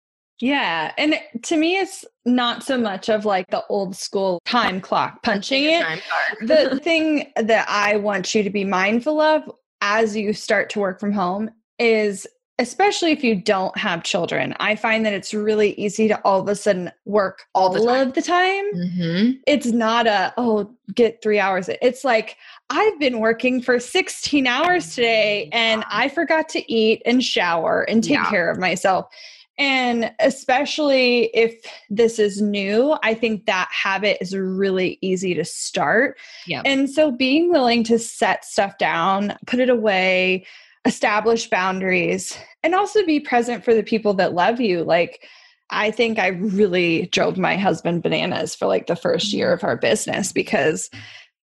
Yeah. 0.41 0.91
And 0.97 1.15
to 1.43 1.55
me, 1.55 1.77
it's 1.77 2.03
not 2.25 2.63
so 2.63 2.77
much 2.77 3.09
of 3.09 3.25
like 3.25 3.47
the 3.49 3.63
old 3.67 3.95
school 3.95 4.41
time 4.45 4.81
clock 4.81 5.21
punching 5.23 5.65
it. 5.65 6.01
the 6.41 6.79
thing 6.83 7.31
that 7.35 7.65
I 7.69 7.97
want 7.97 8.33
you 8.33 8.43
to 8.43 8.49
be 8.49 8.63
mindful 8.63 9.21
of 9.21 9.43
as 9.81 10.15
you 10.15 10.33
start 10.33 10.69
to 10.71 10.79
work 10.79 10.99
from 10.99 11.11
home 11.11 11.49
is 11.79 12.27
especially 12.59 13.11
if 13.11 13.23
you 13.23 13.33
don't 13.33 13.75
have 13.77 14.03
children 14.03 14.53
i 14.59 14.75
find 14.75 15.03
that 15.05 15.13
it's 15.13 15.33
really 15.33 15.73
easy 15.79 16.07
to 16.07 16.19
all 16.21 16.41
of 16.41 16.47
a 16.47 16.55
sudden 16.55 16.91
work 17.05 17.43
all, 17.55 17.75
all 17.75 17.89
of 17.89 18.13
the 18.13 18.21
time 18.21 18.71
mm-hmm. 18.75 19.31
it's 19.47 19.67
not 19.67 20.05
a 20.05 20.31
oh 20.37 20.71
get 20.93 21.21
three 21.23 21.39
hours 21.39 21.69
it's 21.81 22.03
like 22.03 22.37
i've 22.69 22.99
been 22.99 23.19
working 23.19 23.61
for 23.61 23.79
16 23.79 24.45
hours 24.45 24.93
today 24.93 25.49
and 25.51 25.83
i 25.89 26.07
forgot 26.07 26.47
to 26.49 26.71
eat 26.71 27.01
and 27.05 27.23
shower 27.23 27.81
and 27.83 28.03
take 28.03 28.11
yeah. 28.11 28.29
care 28.29 28.51
of 28.51 28.59
myself 28.59 29.07
and 29.61 30.11
especially 30.19 31.25
if 31.35 31.63
this 31.91 32.17
is 32.17 32.41
new, 32.41 32.97
I 33.03 33.13
think 33.13 33.45
that 33.45 33.69
habit 33.71 34.17
is 34.19 34.35
really 34.35 34.97
easy 35.01 35.35
to 35.35 35.45
start. 35.45 36.17
Yep. 36.47 36.63
And 36.65 36.89
so 36.89 37.11
being 37.11 37.51
willing 37.51 37.83
to 37.83 37.99
set 37.99 38.43
stuff 38.43 38.79
down, 38.79 39.37
put 39.45 39.59
it 39.59 39.69
away, 39.69 40.47
establish 40.85 41.47
boundaries, 41.47 42.35
and 42.63 42.73
also 42.73 43.05
be 43.05 43.19
present 43.19 43.63
for 43.63 43.75
the 43.75 43.83
people 43.83 44.15
that 44.15 44.33
love 44.33 44.59
you. 44.59 44.83
Like, 44.83 45.29
I 45.69 45.91
think 45.91 46.17
I 46.17 46.29
really 46.29 47.05
drove 47.11 47.37
my 47.37 47.55
husband 47.55 48.01
bananas 48.01 48.55
for 48.55 48.65
like 48.65 48.87
the 48.87 48.95
first 48.95 49.31
year 49.31 49.49
mm-hmm. 49.49 49.63
of 49.63 49.69
our 49.69 49.77
business 49.77 50.33
because 50.33 50.89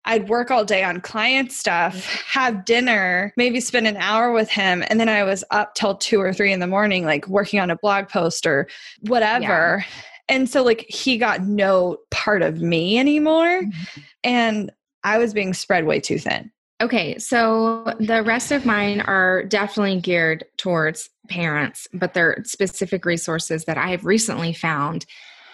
I'd 0.05 0.29
work 0.29 0.51
all 0.51 0.63
day 0.63 0.83
on 0.83 1.01
client 1.01 1.51
stuff, 1.51 2.05
have 2.27 2.63
dinner, 2.65 3.33
maybe 3.37 3.59
spend 3.59 3.87
an 3.87 3.97
hour 3.97 4.31
with 4.31 4.49
him. 4.49 4.83
And 4.87 4.99
then 4.99 5.09
I 5.09 5.23
was 5.23 5.43
up 5.51 5.75
till 5.75 5.95
two 5.95 6.21
or 6.21 6.31
three 6.31 6.53
in 6.53 6.59
the 6.59 6.67
morning, 6.67 7.05
like 7.05 7.27
working 7.27 7.59
on 7.59 7.71
a 7.71 7.75
blog 7.75 8.07
post 8.07 8.45
or 8.45 8.67
whatever. 9.01 9.83
Yeah. 9.83 9.93
And 10.27 10.49
so, 10.49 10.63
like, 10.63 10.85
he 10.89 11.17
got 11.17 11.41
no 11.43 11.97
part 12.09 12.41
of 12.41 12.61
me 12.61 12.97
anymore. 12.97 13.61
Mm-hmm. 13.61 14.01
And 14.23 14.71
I 15.03 15.17
was 15.17 15.33
being 15.33 15.53
spread 15.53 15.85
way 15.85 15.99
too 15.99 16.17
thin. 16.17 16.51
Okay, 16.81 17.17
so 17.19 17.93
the 17.99 18.21
rest 18.21 18.51
of 18.51 18.65
mine 18.65 19.01
are 19.01 19.43
definitely 19.43 20.01
geared 20.01 20.43
towards 20.57 21.09
parents, 21.29 21.87
but 21.93 22.13
they're 22.13 22.43
specific 22.43 23.05
resources 23.05 23.65
that 23.65 23.77
I 23.77 23.89
have 23.89 24.03
recently 24.03 24.51
found 24.51 25.05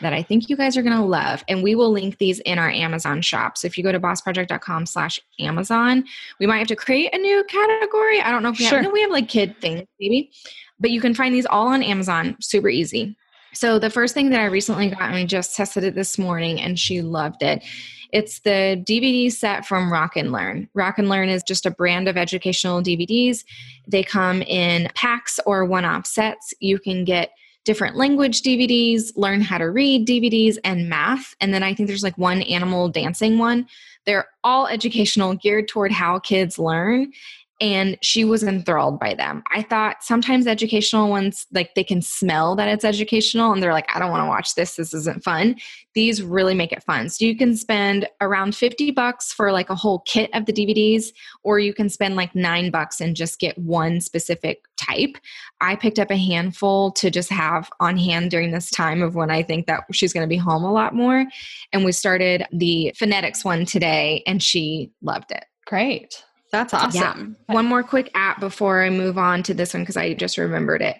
that 0.01 0.13
I 0.13 0.23
think 0.23 0.49
you 0.49 0.55
guys 0.55 0.77
are 0.77 0.81
going 0.81 0.97
to 0.97 1.03
love. 1.03 1.43
And 1.47 1.63
we 1.63 1.75
will 1.75 1.91
link 1.91 2.17
these 2.17 2.39
in 2.41 2.57
our 2.59 2.69
Amazon 2.69 3.21
shop. 3.21 3.57
So 3.57 3.67
if 3.67 3.77
you 3.77 3.83
go 3.83 3.91
to 3.91 3.99
bossproject.com 3.99 4.85
slash 4.85 5.19
Amazon, 5.39 6.03
we 6.39 6.47
might 6.47 6.59
have 6.59 6.67
to 6.67 6.75
create 6.75 7.13
a 7.13 7.17
new 7.17 7.43
category. 7.45 8.21
I 8.21 8.31
don't 8.31 8.43
know 8.43 8.49
if 8.49 8.59
we 8.59 8.65
sure. 8.65 8.79
have, 8.79 8.85
no, 8.85 8.91
we 8.91 9.01
have 9.01 9.11
like 9.11 9.29
kid 9.29 9.55
things 9.61 9.87
maybe, 9.99 10.31
but 10.79 10.91
you 10.91 11.01
can 11.01 11.13
find 11.13 11.33
these 11.33 11.45
all 11.45 11.67
on 11.67 11.83
Amazon, 11.83 12.35
super 12.41 12.69
easy. 12.69 13.15
So 13.53 13.79
the 13.79 13.89
first 13.89 14.13
thing 14.13 14.29
that 14.29 14.39
I 14.39 14.45
recently 14.45 14.89
got, 14.89 15.01
and 15.01 15.15
we 15.15 15.25
just 15.25 15.55
tested 15.55 15.83
it 15.83 15.95
this 15.95 16.17
morning 16.17 16.59
and 16.61 16.79
she 16.79 17.01
loved 17.01 17.43
it. 17.43 17.63
It's 18.11 18.39
the 18.39 18.81
DVD 18.85 19.31
set 19.31 19.65
from 19.65 19.91
Rock 19.91 20.17
'N 20.17 20.31
Learn. 20.31 20.69
Rock 20.73 20.99
'N 20.99 21.09
Learn 21.09 21.29
is 21.29 21.43
just 21.43 21.65
a 21.65 21.71
brand 21.71 22.07
of 22.07 22.17
educational 22.17 22.81
DVDs. 22.81 23.43
They 23.87 24.03
come 24.03 24.41
in 24.41 24.89
packs 24.95 25.39
or 25.45 25.65
one 25.65 25.85
off 25.85 26.05
sets. 26.05 26.53
You 26.59 26.79
can 26.79 27.05
get 27.05 27.31
different 27.63 27.95
language 27.95 28.41
DVDs, 28.41 29.11
learn 29.15 29.41
how 29.41 29.57
to 29.57 29.69
read 29.69 30.07
DVDs, 30.07 30.57
and 30.63 30.89
math. 30.89 31.35
And 31.39 31.53
then 31.53 31.63
I 31.63 31.73
think 31.73 31.87
there's 31.87 32.03
like 32.03 32.17
one 32.17 32.41
animal 32.43 32.89
dancing 32.89 33.37
one. 33.37 33.67
They're 34.05 34.27
all 34.43 34.67
educational, 34.67 35.35
geared 35.35 35.67
toward 35.67 35.91
how 35.91 36.19
kids 36.19 36.57
learn 36.57 37.11
and 37.61 37.95
she 38.01 38.25
was 38.25 38.43
enthralled 38.43 38.99
by 38.99 39.13
them. 39.13 39.43
I 39.53 39.61
thought 39.61 40.03
sometimes 40.03 40.47
educational 40.47 41.09
ones, 41.09 41.45
like 41.53 41.75
they 41.75 41.83
can 41.83 42.01
smell 42.01 42.55
that 42.55 42.67
it's 42.67 42.83
educational 42.83 43.53
and 43.53 43.61
they're 43.61 43.71
like, 43.71 43.95
I 43.95 43.99
don't 43.99 44.09
want 44.09 44.23
to 44.23 44.27
watch 44.27 44.55
this. 44.55 44.75
This 44.75 44.95
isn't 44.95 45.23
fun. 45.23 45.55
These 45.93 46.23
really 46.23 46.55
make 46.55 46.71
it 46.71 46.83
fun. 46.83 47.07
So 47.09 47.23
you 47.23 47.37
can 47.37 47.55
spend 47.55 48.07
around 48.19 48.55
50 48.55 48.89
bucks 48.91 49.31
for 49.31 49.51
like 49.51 49.69
a 49.69 49.75
whole 49.75 49.99
kit 50.07 50.31
of 50.33 50.47
the 50.47 50.53
DVDs, 50.53 51.11
or 51.43 51.59
you 51.59 51.71
can 51.71 51.87
spend 51.87 52.15
like 52.15 52.33
nine 52.33 52.71
bucks 52.71 52.99
and 52.99 53.15
just 53.15 53.39
get 53.39 53.55
one 53.59 54.01
specific 54.01 54.63
type. 54.77 55.17
I 55.59 55.75
picked 55.75 55.99
up 55.99 56.09
a 56.09 56.17
handful 56.17 56.91
to 56.93 57.11
just 57.11 57.29
have 57.29 57.69
on 57.79 57.95
hand 57.95 58.31
during 58.31 58.51
this 58.51 58.71
time 58.71 59.03
of 59.03 59.13
when 59.13 59.29
I 59.29 59.43
think 59.43 59.67
that 59.67 59.83
she's 59.91 60.13
going 60.13 60.27
to 60.27 60.29
be 60.29 60.37
home 60.37 60.63
a 60.63 60.71
lot 60.73 60.95
more. 60.95 61.27
And 61.71 61.85
we 61.85 61.91
started 61.91 62.43
the 62.51 62.91
phonetics 62.97 63.45
one 63.45 63.65
today 63.65 64.23
and 64.25 64.41
she 64.41 64.91
loved 65.03 65.31
it. 65.31 65.45
Great. 65.67 66.23
That's 66.51 66.73
awesome. 66.73 67.37
Yeah. 67.47 67.55
One 67.55 67.65
more 67.65 67.83
quick 67.83 68.11
app 68.13 68.39
before 68.39 68.83
I 68.83 68.89
move 68.89 69.17
on 69.17 69.43
to 69.43 69.53
this 69.53 69.73
one 69.73 69.83
because 69.83 69.97
I 69.97 70.13
just 70.13 70.37
remembered 70.37 70.81
it. 70.81 70.97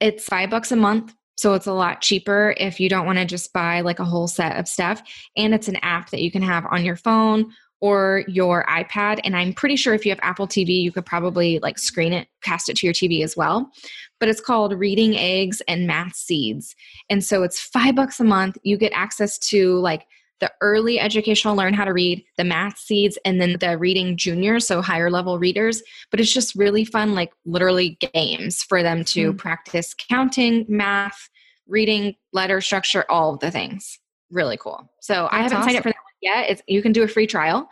It's 0.00 0.24
five 0.24 0.50
bucks 0.50 0.72
a 0.72 0.76
month. 0.76 1.14
So 1.36 1.54
it's 1.54 1.66
a 1.66 1.72
lot 1.72 2.00
cheaper 2.00 2.54
if 2.56 2.80
you 2.80 2.88
don't 2.88 3.06
want 3.06 3.18
to 3.18 3.24
just 3.24 3.52
buy 3.52 3.80
like 3.82 4.00
a 4.00 4.04
whole 4.04 4.26
set 4.26 4.56
of 4.56 4.66
stuff. 4.66 5.00
And 5.36 5.54
it's 5.54 5.68
an 5.68 5.76
app 5.82 6.10
that 6.10 6.20
you 6.20 6.32
can 6.32 6.42
have 6.42 6.66
on 6.68 6.84
your 6.84 6.96
phone 6.96 7.52
or 7.80 8.24
your 8.26 8.64
iPad. 8.66 9.20
And 9.22 9.36
I'm 9.36 9.52
pretty 9.52 9.76
sure 9.76 9.94
if 9.94 10.04
you 10.04 10.10
have 10.10 10.18
Apple 10.22 10.48
TV, 10.48 10.82
you 10.82 10.90
could 10.90 11.06
probably 11.06 11.60
like 11.60 11.78
screen 11.78 12.12
it, 12.12 12.26
cast 12.42 12.68
it 12.68 12.76
to 12.78 12.86
your 12.86 12.94
TV 12.94 13.22
as 13.22 13.36
well. 13.36 13.70
But 14.18 14.28
it's 14.28 14.40
called 14.40 14.76
Reading 14.76 15.16
Eggs 15.16 15.62
and 15.68 15.86
Math 15.86 16.16
Seeds. 16.16 16.74
And 17.08 17.24
so 17.24 17.44
it's 17.44 17.60
five 17.60 17.94
bucks 17.94 18.18
a 18.18 18.24
month. 18.24 18.58
You 18.64 18.76
get 18.76 18.92
access 18.92 19.38
to 19.50 19.78
like 19.78 20.06
the 20.40 20.52
early 20.60 21.00
educational 21.00 21.56
learn 21.56 21.74
how 21.74 21.84
to 21.84 21.92
read, 21.92 22.24
the 22.36 22.44
math 22.44 22.78
seeds, 22.78 23.18
and 23.24 23.40
then 23.40 23.56
the 23.60 23.76
reading 23.76 24.16
juniors, 24.16 24.66
so 24.66 24.80
higher 24.80 25.10
level 25.10 25.38
readers. 25.38 25.82
But 26.10 26.20
it's 26.20 26.32
just 26.32 26.54
really 26.54 26.84
fun, 26.84 27.14
like 27.14 27.32
literally 27.44 27.98
games 28.12 28.62
for 28.62 28.82
them 28.82 29.04
to 29.06 29.32
mm. 29.32 29.38
practice 29.38 29.94
counting, 30.08 30.64
math, 30.68 31.28
reading, 31.66 32.14
letter 32.32 32.60
structure, 32.60 33.04
all 33.10 33.34
of 33.34 33.40
the 33.40 33.50
things. 33.50 33.98
really 34.30 34.56
cool. 34.56 34.90
So 35.00 35.22
That's 35.22 35.34
I 35.34 35.36
haven't 35.38 35.58
awesome. 35.58 35.68
signed 35.68 35.76
up 35.78 35.82
for 35.82 35.88
that 35.90 35.96
one 35.96 36.18
yet. 36.22 36.50
It's 36.50 36.62
you 36.66 36.82
can 36.82 36.92
do 36.92 37.02
a 37.02 37.08
free 37.08 37.26
trial, 37.26 37.68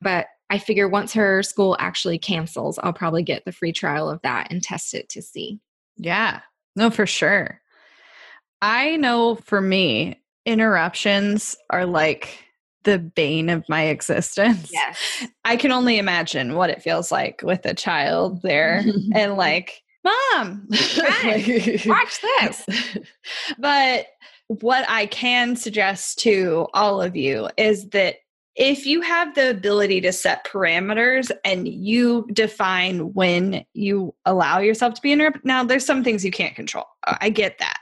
but 0.00 0.26
I 0.50 0.58
figure 0.58 0.88
once 0.88 1.12
her 1.12 1.42
school 1.42 1.76
actually 1.78 2.18
cancels, 2.18 2.78
I'll 2.82 2.92
probably 2.92 3.22
get 3.22 3.44
the 3.44 3.52
free 3.52 3.72
trial 3.72 4.10
of 4.10 4.20
that 4.22 4.48
and 4.50 4.62
test 4.62 4.94
it 4.94 5.08
to 5.10 5.22
see. 5.22 5.60
Yeah. 5.96 6.40
No, 6.76 6.90
for 6.90 7.06
sure. 7.06 7.60
I 8.62 8.96
know 8.96 9.36
for 9.36 9.60
me, 9.60 10.19
interruptions 10.46 11.56
are 11.70 11.86
like 11.86 12.44
the 12.84 12.98
bane 12.98 13.50
of 13.50 13.68
my 13.68 13.82
existence. 13.84 14.70
Yes. 14.72 15.26
I 15.44 15.56
can 15.56 15.72
only 15.72 15.98
imagine 15.98 16.54
what 16.54 16.70
it 16.70 16.82
feels 16.82 17.12
like 17.12 17.42
with 17.42 17.64
a 17.66 17.74
child 17.74 18.42
there 18.42 18.84
and 19.14 19.36
like, 19.36 19.82
mom, 20.04 20.66
Right. 20.98 21.80
Watch 21.86 22.20
this. 22.22 22.66
but 23.58 24.06
what 24.46 24.84
I 24.88 25.06
can 25.06 25.56
suggest 25.56 26.18
to 26.20 26.66
all 26.74 27.00
of 27.02 27.14
you 27.16 27.48
is 27.56 27.90
that 27.90 28.16
if 28.56 28.84
you 28.84 29.00
have 29.00 29.34
the 29.34 29.48
ability 29.50 30.00
to 30.00 30.12
set 30.12 30.44
parameters 30.44 31.30
and 31.44 31.68
you 31.68 32.26
define 32.32 33.12
when 33.14 33.64
you 33.74 34.12
allow 34.26 34.58
yourself 34.58 34.94
to 34.94 35.00
be 35.02 35.12
interrupted, 35.12 35.44
now 35.44 35.62
there's 35.62 35.86
some 35.86 36.02
things 36.02 36.24
you 36.24 36.32
can't 36.32 36.56
control. 36.56 36.84
I 37.04 37.30
get 37.30 37.58
that. 37.58 37.78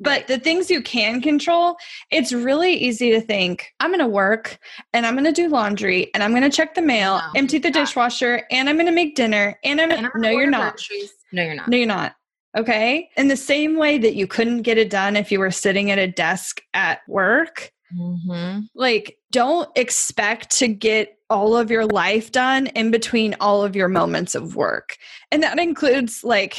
But 0.00 0.26
the 0.26 0.38
things 0.38 0.70
you 0.70 0.82
can 0.82 1.20
control, 1.20 1.76
it's 2.10 2.32
really 2.32 2.72
easy 2.74 3.10
to 3.10 3.20
think, 3.20 3.72
I'm 3.80 3.90
going 3.90 4.00
to 4.00 4.06
work 4.06 4.58
and 4.92 5.04
I'm 5.06 5.14
going 5.14 5.24
to 5.24 5.32
do 5.32 5.48
laundry 5.48 6.10
and 6.14 6.22
I'm 6.22 6.30
going 6.30 6.42
to 6.42 6.50
check 6.50 6.74
the 6.74 6.82
mail, 6.82 7.18
No, 7.18 7.30
empty 7.36 7.58
the 7.58 7.68
yeah. 7.68 7.80
dishwasher, 7.80 8.42
and 8.50 8.68
I'm 8.68 8.76
going 8.76 8.86
to 8.86 8.92
make 8.92 9.14
dinner. 9.14 9.58
And 9.64 9.80
I'm, 9.80 9.90
And 9.90 10.06
I'm 10.06 10.20
no, 10.20 10.30
you're 10.30 10.50
not. 10.50 10.74
groceries. 10.74 11.12
No, 11.32 11.42
you're 11.42 11.54
not. 11.54 11.68
No, 11.68 11.76
you're 11.76 11.86
not. 11.86 12.14
Okay. 12.56 13.08
In 13.16 13.28
the 13.28 13.36
same 13.36 13.76
way 13.76 13.96
that 13.98 14.14
you 14.14 14.26
couldn't 14.26 14.62
get 14.62 14.76
it 14.78 14.90
done 14.90 15.16
if 15.16 15.32
you 15.32 15.38
were 15.38 15.50
sitting 15.50 15.90
at 15.90 15.98
a 15.98 16.06
desk 16.06 16.62
at 16.74 17.00
work, 17.08 17.72
Mm-hmm. 17.94 18.60
like 18.74 19.18
don't 19.32 19.68
expect 19.76 20.50
to 20.60 20.66
get 20.66 21.18
all 21.28 21.54
of 21.54 21.70
your 21.70 21.84
life 21.84 22.32
done 22.32 22.68
in 22.68 22.90
between 22.90 23.36
all 23.38 23.62
of 23.62 23.76
your 23.76 23.88
moments 23.88 24.34
of 24.34 24.56
work. 24.56 24.96
And 25.30 25.42
that 25.42 25.58
includes 25.58 26.24
like 26.24 26.56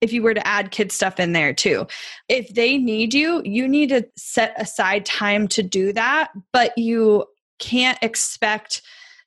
if 0.00 0.12
you 0.12 0.22
were 0.22 0.34
to 0.34 0.46
add 0.46 0.70
kid 0.70 0.92
stuff 0.92 1.18
in 1.18 1.32
there 1.32 1.54
too. 1.54 1.86
If 2.28 2.54
they 2.54 2.76
need 2.76 3.14
you, 3.14 3.42
you 3.44 3.66
need 3.66 3.88
to 3.88 4.06
set 4.16 4.60
aside 4.60 5.06
time 5.06 5.48
to 5.48 5.62
do 5.62 5.92
that, 5.92 6.30
but 6.52 6.76
you 6.76 7.24
can't 7.58 7.98
expect 8.02 8.82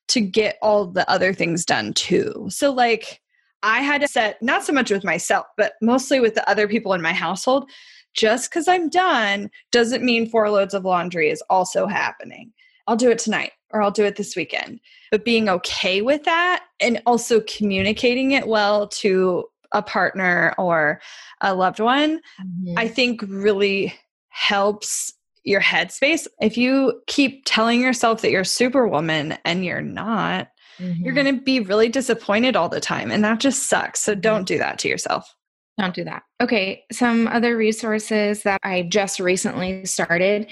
to 0.09 0.21
get 0.21 0.57
all 0.61 0.85
the 0.85 1.09
other 1.09 1.33
things 1.33 1.65
done 1.65 1.93
too. 1.93 2.47
So 2.49 2.71
like 2.71 3.21
I 3.63 3.79
had 3.79 4.01
to 4.01 4.07
set 4.07 4.41
not 4.41 4.63
so 4.63 4.73
much 4.73 4.91
with 4.91 5.03
myself, 5.03 5.47
but 5.57 5.73
mostly 5.81 6.19
with 6.19 6.35
the 6.35 6.47
other 6.49 6.67
people 6.67 6.93
in 6.93 7.01
my 7.01 7.13
household. 7.13 7.69
Just 8.13 8.49
because 8.49 8.67
I'm 8.67 8.89
done 8.89 9.49
doesn't 9.71 10.03
mean 10.03 10.29
four 10.29 10.49
loads 10.49 10.73
of 10.73 10.85
laundry 10.85 11.29
is 11.29 11.43
also 11.49 11.85
happening. 11.85 12.51
I'll 12.87 12.95
do 12.95 13.11
it 13.11 13.19
tonight 13.19 13.51
or 13.71 13.81
I'll 13.81 13.91
do 13.91 14.05
it 14.05 14.15
this 14.15 14.35
weekend. 14.35 14.79
But 15.11 15.25
being 15.25 15.49
okay 15.49 16.01
with 16.01 16.23
that 16.23 16.63
and 16.79 17.01
also 17.05 17.41
communicating 17.41 18.31
it 18.31 18.47
well 18.47 18.87
to 18.87 19.45
a 19.71 19.81
partner 19.81 20.53
or 20.57 21.01
a 21.41 21.53
loved 21.53 21.79
one, 21.79 22.21
Mm-hmm. 22.41 22.77
I 22.77 22.87
think 22.87 23.21
really 23.27 23.93
helps 24.29 25.13
your 25.43 25.61
headspace. 25.61 26.27
If 26.41 26.57
you 26.57 27.01
keep 27.07 27.43
telling 27.45 27.81
yourself 27.81 28.21
that 28.21 28.31
you're 28.31 28.43
superwoman 28.43 29.37
and 29.45 29.63
you're 29.65 29.81
not, 29.81 30.49
you're 30.79 30.89
Mm-hmm. 30.89 31.15
going 31.15 31.35
to 31.37 31.41
be 31.41 31.59
really 31.59 31.89
disappointed 31.89 32.55
all 32.55 32.69
the 32.69 32.79
time. 32.79 33.09
And 33.09 33.23
that 33.23 33.39
just 33.39 33.67
sucks. 33.67 33.99
So 34.01 34.13
don't 34.13 34.45
do 34.45 34.59
that 34.59 34.77
to 34.79 34.87
yourself. 34.87 35.33
Don't 35.79 35.95
do 35.95 36.03
that. 36.03 36.21
Okay, 36.39 36.83
some 36.91 37.27
other 37.27 37.57
resources 37.57 38.43
that 38.43 38.59
I 38.63 38.83
just 38.83 39.19
recently 39.19 39.85
started. 39.85 40.47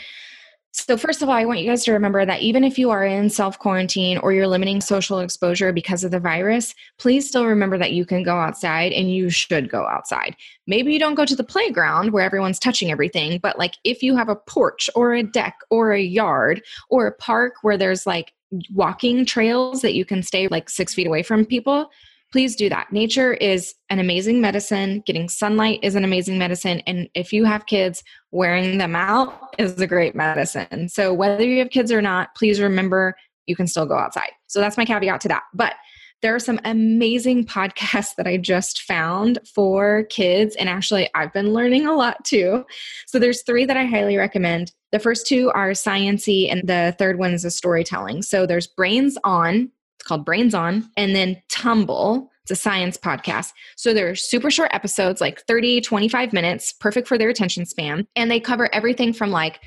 So, 0.77 0.97
first 0.97 1.21
of 1.21 1.29
all, 1.29 1.35
I 1.35 1.45
want 1.45 1.59
you 1.61 1.69
guys 1.69 1.85
to 1.85 1.93
remember 1.93 2.25
that 2.25 2.41
even 2.41 2.65
if 2.65 2.77
you 2.77 2.89
are 2.89 3.05
in 3.05 3.29
self 3.29 3.57
quarantine 3.57 4.17
or 4.17 4.33
you're 4.33 4.45
limiting 4.45 4.81
social 4.81 5.19
exposure 5.19 5.71
because 5.71 6.03
of 6.03 6.11
the 6.11 6.19
virus, 6.19 6.75
please 6.99 7.25
still 7.25 7.45
remember 7.45 7.77
that 7.77 7.93
you 7.93 8.05
can 8.05 8.23
go 8.23 8.35
outside 8.35 8.91
and 8.91 9.09
you 9.09 9.29
should 9.29 9.69
go 9.69 9.87
outside. 9.87 10.35
Maybe 10.67 10.91
you 10.91 10.99
don't 10.99 11.15
go 11.15 11.23
to 11.23 11.35
the 11.35 11.45
playground 11.45 12.11
where 12.11 12.25
everyone's 12.25 12.59
touching 12.59 12.91
everything, 12.91 13.39
but 13.39 13.57
like 13.57 13.75
if 13.85 14.03
you 14.03 14.17
have 14.17 14.27
a 14.27 14.35
porch 14.35 14.89
or 14.95 15.13
a 15.13 15.23
deck 15.23 15.55
or 15.69 15.93
a 15.93 16.01
yard 16.01 16.61
or 16.89 17.07
a 17.07 17.13
park 17.13 17.53
where 17.61 17.77
there's 17.77 18.05
like 18.05 18.33
walking 18.73 19.25
trails 19.25 19.81
that 19.81 19.95
you 19.95 20.03
can 20.03 20.21
stay 20.21 20.49
like 20.49 20.69
six 20.69 20.93
feet 20.93 21.07
away 21.07 21.23
from 21.23 21.45
people, 21.45 21.89
please 22.35 22.53
do 22.53 22.67
that. 22.67 22.91
Nature 22.91 23.35
is 23.35 23.75
an 23.89 23.97
amazing 23.97 24.41
medicine. 24.41 25.01
Getting 25.05 25.29
sunlight 25.29 25.79
is 25.81 25.95
an 25.95 26.03
amazing 26.03 26.37
medicine. 26.37 26.81
And 26.85 27.07
if 27.15 27.31
you 27.31 27.45
have 27.45 27.65
kids, 27.65 28.03
wearing 28.31 28.77
them 28.77 28.93
out 28.93 29.55
is 29.57 29.79
a 29.79 29.87
great 29.87 30.15
medicine. 30.15 30.89
So, 30.89 31.13
whether 31.13 31.45
you 31.45 31.59
have 31.59 31.69
kids 31.69 31.93
or 31.93 32.01
not, 32.01 32.35
please 32.35 32.59
remember 32.59 33.15
you 33.47 33.55
can 33.55 33.67
still 33.67 33.85
go 33.85 33.97
outside. 33.97 34.31
So, 34.47 34.59
that's 34.59 34.75
my 34.75 34.83
caveat 34.83 35.21
to 35.21 35.29
that. 35.29 35.43
But 35.53 35.75
there 36.21 36.35
are 36.35 36.39
some 36.39 36.59
amazing 36.65 37.45
podcasts 37.55 38.15
that 38.17 38.27
I 38.27 38.35
just 38.35 38.81
found 38.81 39.39
for 39.45 40.03
kids. 40.09 40.57
And 40.57 40.67
actually, 40.67 41.09
I've 41.15 41.31
been 41.31 41.53
learning 41.53 41.87
a 41.87 41.95
lot 41.95 42.25
too. 42.25 42.65
So, 43.07 43.17
there's 43.17 43.43
three 43.43 43.63
that 43.63 43.77
I 43.77 43.85
highly 43.85 44.17
recommend. 44.17 44.73
The 44.91 44.99
first 44.99 45.25
two 45.25 45.51
are 45.55 45.71
sciency, 45.71 46.51
and 46.51 46.67
the 46.67 46.97
third 46.99 47.17
one 47.17 47.33
is 47.33 47.45
a 47.45 47.49
storytelling. 47.49 48.23
So, 48.23 48.45
there's 48.45 48.67
Brains 48.67 49.17
On, 49.23 49.71
called 50.05 50.25
Brains 50.25 50.53
On, 50.53 50.89
and 50.95 51.15
then 51.15 51.41
Tumble. 51.49 52.31
It's 52.43 52.51
a 52.51 52.55
science 52.55 52.95
podcast. 52.97 53.51
So 53.75 53.93
they're 53.93 54.15
super 54.15 54.51
short 54.51 54.73
episodes, 54.73 55.19
like 55.19 55.41
30, 55.47 55.81
25 55.81 56.31
minutes, 56.31 56.73
perfect 56.73 57.07
for 57.07 57.17
their 57.17 57.29
attention 57.29 57.65
span. 57.65 58.07
And 58.15 58.29
they 58.29 58.39
cover 58.39 58.73
everything 58.73 59.13
from 59.13 59.31
like, 59.31 59.59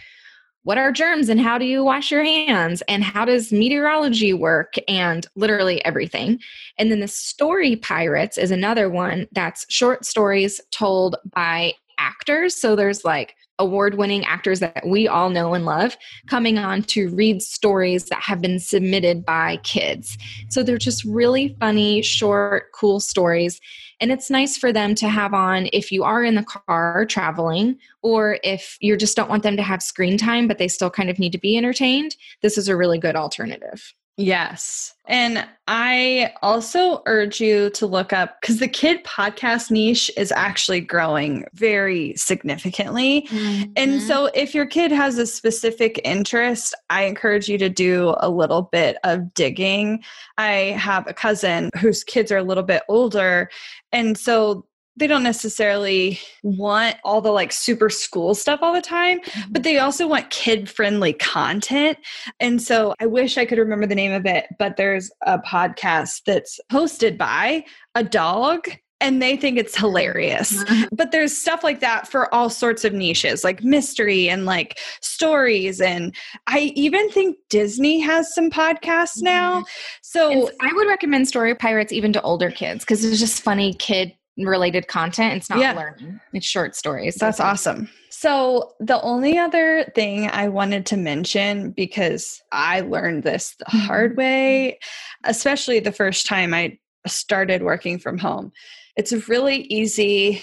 what 0.62 0.78
are 0.78 0.92
germs 0.92 1.28
and 1.28 1.40
how 1.40 1.56
do 1.58 1.64
you 1.64 1.82
wash 1.82 2.10
your 2.10 2.22
hands 2.22 2.82
and 2.88 3.02
how 3.02 3.24
does 3.24 3.52
meteorology 3.52 4.32
work 4.34 4.74
and 4.86 5.26
literally 5.34 5.84
everything. 5.84 6.38
And 6.76 6.90
then 6.90 7.00
the 7.00 7.08
Story 7.08 7.76
Pirates 7.76 8.36
is 8.38 8.50
another 8.50 8.90
one 8.90 9.26
that's 9.32 9.64
short 9.72 10.04
stories 10.04 10.60
told 10.70 11.16
by 11.34 11.72
actors. 11.98 12.54
So 12.54 12.76
there's 12.76 13.04
like 13.04 13.34
award 13.58 13.94
winning 13.94 14.24
actors 14.24 14.60
that 14.60 14.86
we 14.86 15.08
all 15.08 15.30
know 15.30 15.54
and 15.54 15.64
love 15.64 15.96
coming 16.26 16.58
on 16.58 16.82
to 16.82 17.08
read 17.10 17.42
stories 17.42 18.06
that 18.06 18.22
have 18.22 18.40
been 18.40 18.58
submitted 18.58 19.24
by 19.24 19.56
kids. 19.58 20.16
So 20.48 20.62
they're 20.62 20.78
just 20.78 21.04
really 21.04 21.56
funny, 21.58 22.02
short, 22.02 22.72
cool 22.72 23.00
stories. 23.00 23.60
And 24.00 24.12
it's 24.12 24.30
nice 24.30 24.56
for 24.56 24.72
them 24.72 24.94
to 24.96 25.08
have 25.08 25.34
on 25.34 25.68
if 25.72 25.90
you 25.90 26.04
are 26.04 26.22
in 26.22 26.36
the 26.36 26.44
car 26.44 27.04
traveling, 27.06 27.78
or 28.02 28.38
if 28.44 28.76
you 28.80 28.96
just 28.96 29.16
don't 29.16 29.30
want 29.30 29.42
them 29.42 29.56
to 29.56 29.62
have 29.62 29.82
screen 29.82 30.16
time, 30.16 30.46
but 30.46 30.58
they 30.58 30.68
still 30.68 30.90
kind 30.90 31.10
of 31.10 31.18
need 31.18 31.32
to 31.32 31.38
be 31.38 31.56
entertained. 31.56 32.14
This 32.42 32.56
is 32.56 32.68
a 32.68 32.76
really 32.76 32.98
good 32.98 33.16
alternative. 33.16 33.92
Yes. 34.18 34.94
And 35.06 35.46
I 35.68 36.34
also 36.42 37.02
urge 37.06 37.40
you 37.40 37.70
to 37.70 37.86
look 37.86 38.12
up 38.12 38.40
because 38.40 38.58
the 38.58 38.66
kid 38.66 39.04
podcast 39.04 39.70
niche 39.70 40.10
is 40.16 40.32
actually 40.32 40.80
growing 40.80 41.46
very 41.54 42.14
significantly. 42.16 43.28
Mm-hmm. 43.30 43.70
And 43.76 44.02
so, 44.02 44.26
if 44.34 44.56
your 44.56 44.66
kid 44.66 44.90
has 44.90 45.18
a 45.18 45.26
specific 45.26 46.00
interest, 46.04 46.74
I 46.90 47.04
encourage 47.04 47.48
you 47.48 47.58
to 47.58 47.68
do 47.68 48.16
a 48.18 48.28
little 48.28 48.62
bit 48.62 48.96
of 49.04 49.32
digging. 49.34 50.02
I 50.36 50.74
have 50.76 51.06
a 51.06 51.14
cousin 51.14 51.70
whose 51.78 52.02
kids 52.02 52.32
are 52.32 52.38
a 52.38 52.42
little 52.42 52.64
bit 52.64 52.82
older. 52.88 53.50
And 53.92 54.18
so, 54.18 54.66
they 54.98 55.06
don't 55.06 55.22
necessarily 55.22 56.18
want 56.42 56.96
all 57.04 57.20
the 57.20 57.30
like 57.30 57.52
super 57.52 57.88
school 57.88 58.34
stuff 58.34 58.60
all 58.62 58.74
the 58.74 58.80
time, 58.80 59.20
mm-hmm. 59.20 59.52
but 59.52 59.62
they 59.62 59.78
also 59.78 60.06
want 60.06 60.30
kid 60.30 60.68
friendly 60.68 61.12
content. 61.12 61.98
And 62.40 62.60
so 62.60 62.94
I 63.00 63.06
wish 63.06 63.38
I 63.38 63.46
could 63.46 63.58
remember 63.58 63.86
the 63.86 63.94
name 63.94 64.12
of 64.12 64.26
it, 64.26 64.46
but 64.58 64.76
there's 64.76 65.10
a 65.26 65.38
podcast 65.38 66.22
that's 66.26 66.58
hosted 66.70 67.16
by 67.16 67.64
a 67.94 68.02
dog 68.02 68.68
and 69.00 69.22
they 69.22 69.36
think 69.36 69.58
it's 69.58 69.76
hilarious. 69.76 70.52
Mm-hmm. 70.64 70.94
But 70.96 71.12
there's 71.12 71.36
stuff 71.36 71.62
like 71.62 71.80
that 71.80 72.08
for 72.08 72.32
all 72.34 72.50
sorts 72.50 72.84
of 72.84 72.92
niches, 72.92 73.44
like 73.44 73.62
mystery 73.62 74.28
and 74.28 74.44
like 74.44 74.78
stories. 75.00 75.80
And 75.80 76.14
I 76.48 76.72
even 76.74 77.08
think 77.10 77.36
Disney 77.48 78.00
has 78.00 78.34
some 78.34 78.50
podcasts 78.50 79.22
now. 79.22 79.60
Mm-hmm. 79.60 79.68
So 80.02 80.30
And 80.32 80.50
I 80.60 80.72
would 80.72 80.88
recommend 80.88 81.28
Story 81.28 81.54
Pirates 81.54 81.92
even 81.92 82.12
to 82.14 82.22
older 82.22 82.50
kids 82.50 82.84
because 82.84 83.04
it's 83.04 83.20
just 83.20 83.42
funny 83.42 83.74
kid 83.74 84.14
related 84.46 84.86
content. 84.88 85.34
It's 85.36 85.50
not 85.50 85.58
Yeah. 85.58 85.72
learning, 85.72 86.20
it's 86.32 86.46
short 86.46 86.76
stories. 86.76 87.16
So 87.16 87.26
That's 87.26 87.40
awesome. 87.40 87.88
So, 88.10 88.72
the 88.80 89.00
only 89.02 89.38
other 89.38 89.84
thing 89.94 90.28
I 90.28 90.48
wanted 90.48 90.86
to 90.86 90.96
mention, 90.96 91.70
because 91.70 92.40
I 92.52 92.80
learned 92.80 93.22
this 93.22 93.54
the 93.58 93.66
hard 93.70 94.16
way, 94.16 94.78
especially 95.24 95.78
the 95.80 95.92
first 95.92 96.26
time 96.26 96.52
I 96.52 96.78
started 97.06 97.62
working 97.62 97.98
from 97.98 98.18
home, 98.18 98.50
it's 98.96 99.28
really 99.28 99.62
easy 99.64 100.42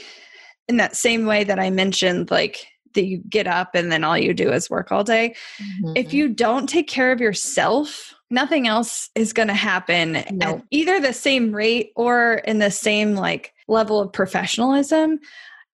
in 0.70 0.78
that 0.78 0.96
same 0.96 1.26
way 1.26 1.44
that 1.44 1.60
I 1.60 1.70
mentioned, 1.70 2.32
like 2.32 2.66
that 2.94 3.06
you 3.06 3.18
get 3.30 3.46
up 3.46 3.76
and 3.76 3.92
then 3.92 4.06
all 4.06 4.18
you 4.18 4.34
do 4.34 4.52
is 4.54 4.70
work 4.70 4.90
all 4.92 5.04
day. 5.04 5.36
If 5.96 6.08
Mhm. 6.08 6.14
you 6.14 6.30
don't 6.30 6.68
take 6.68 6.88
care 6.88 7.12
of 7.12 7.20
yourself, 7.20 8.14
nothing 8.32 8.68
else 8.68 9.10
is 9.16 9.34
going 9.34 9.50
to 9.50 9.54
happen 9.54 10.16
at 10.16 10.32
No. 10.34 10.64
either 10.72 11.02
the 11.02 11.12
same 11.14 11.54
rate 11.54 11.92
or 11.98 12.36
in 12.46 12.60
the 12.60 12.72
same 12.72 13.16
like 13.16 13.52
level 13.68 14.00
of 14.00 14.12
professionalism. 14.12 15.20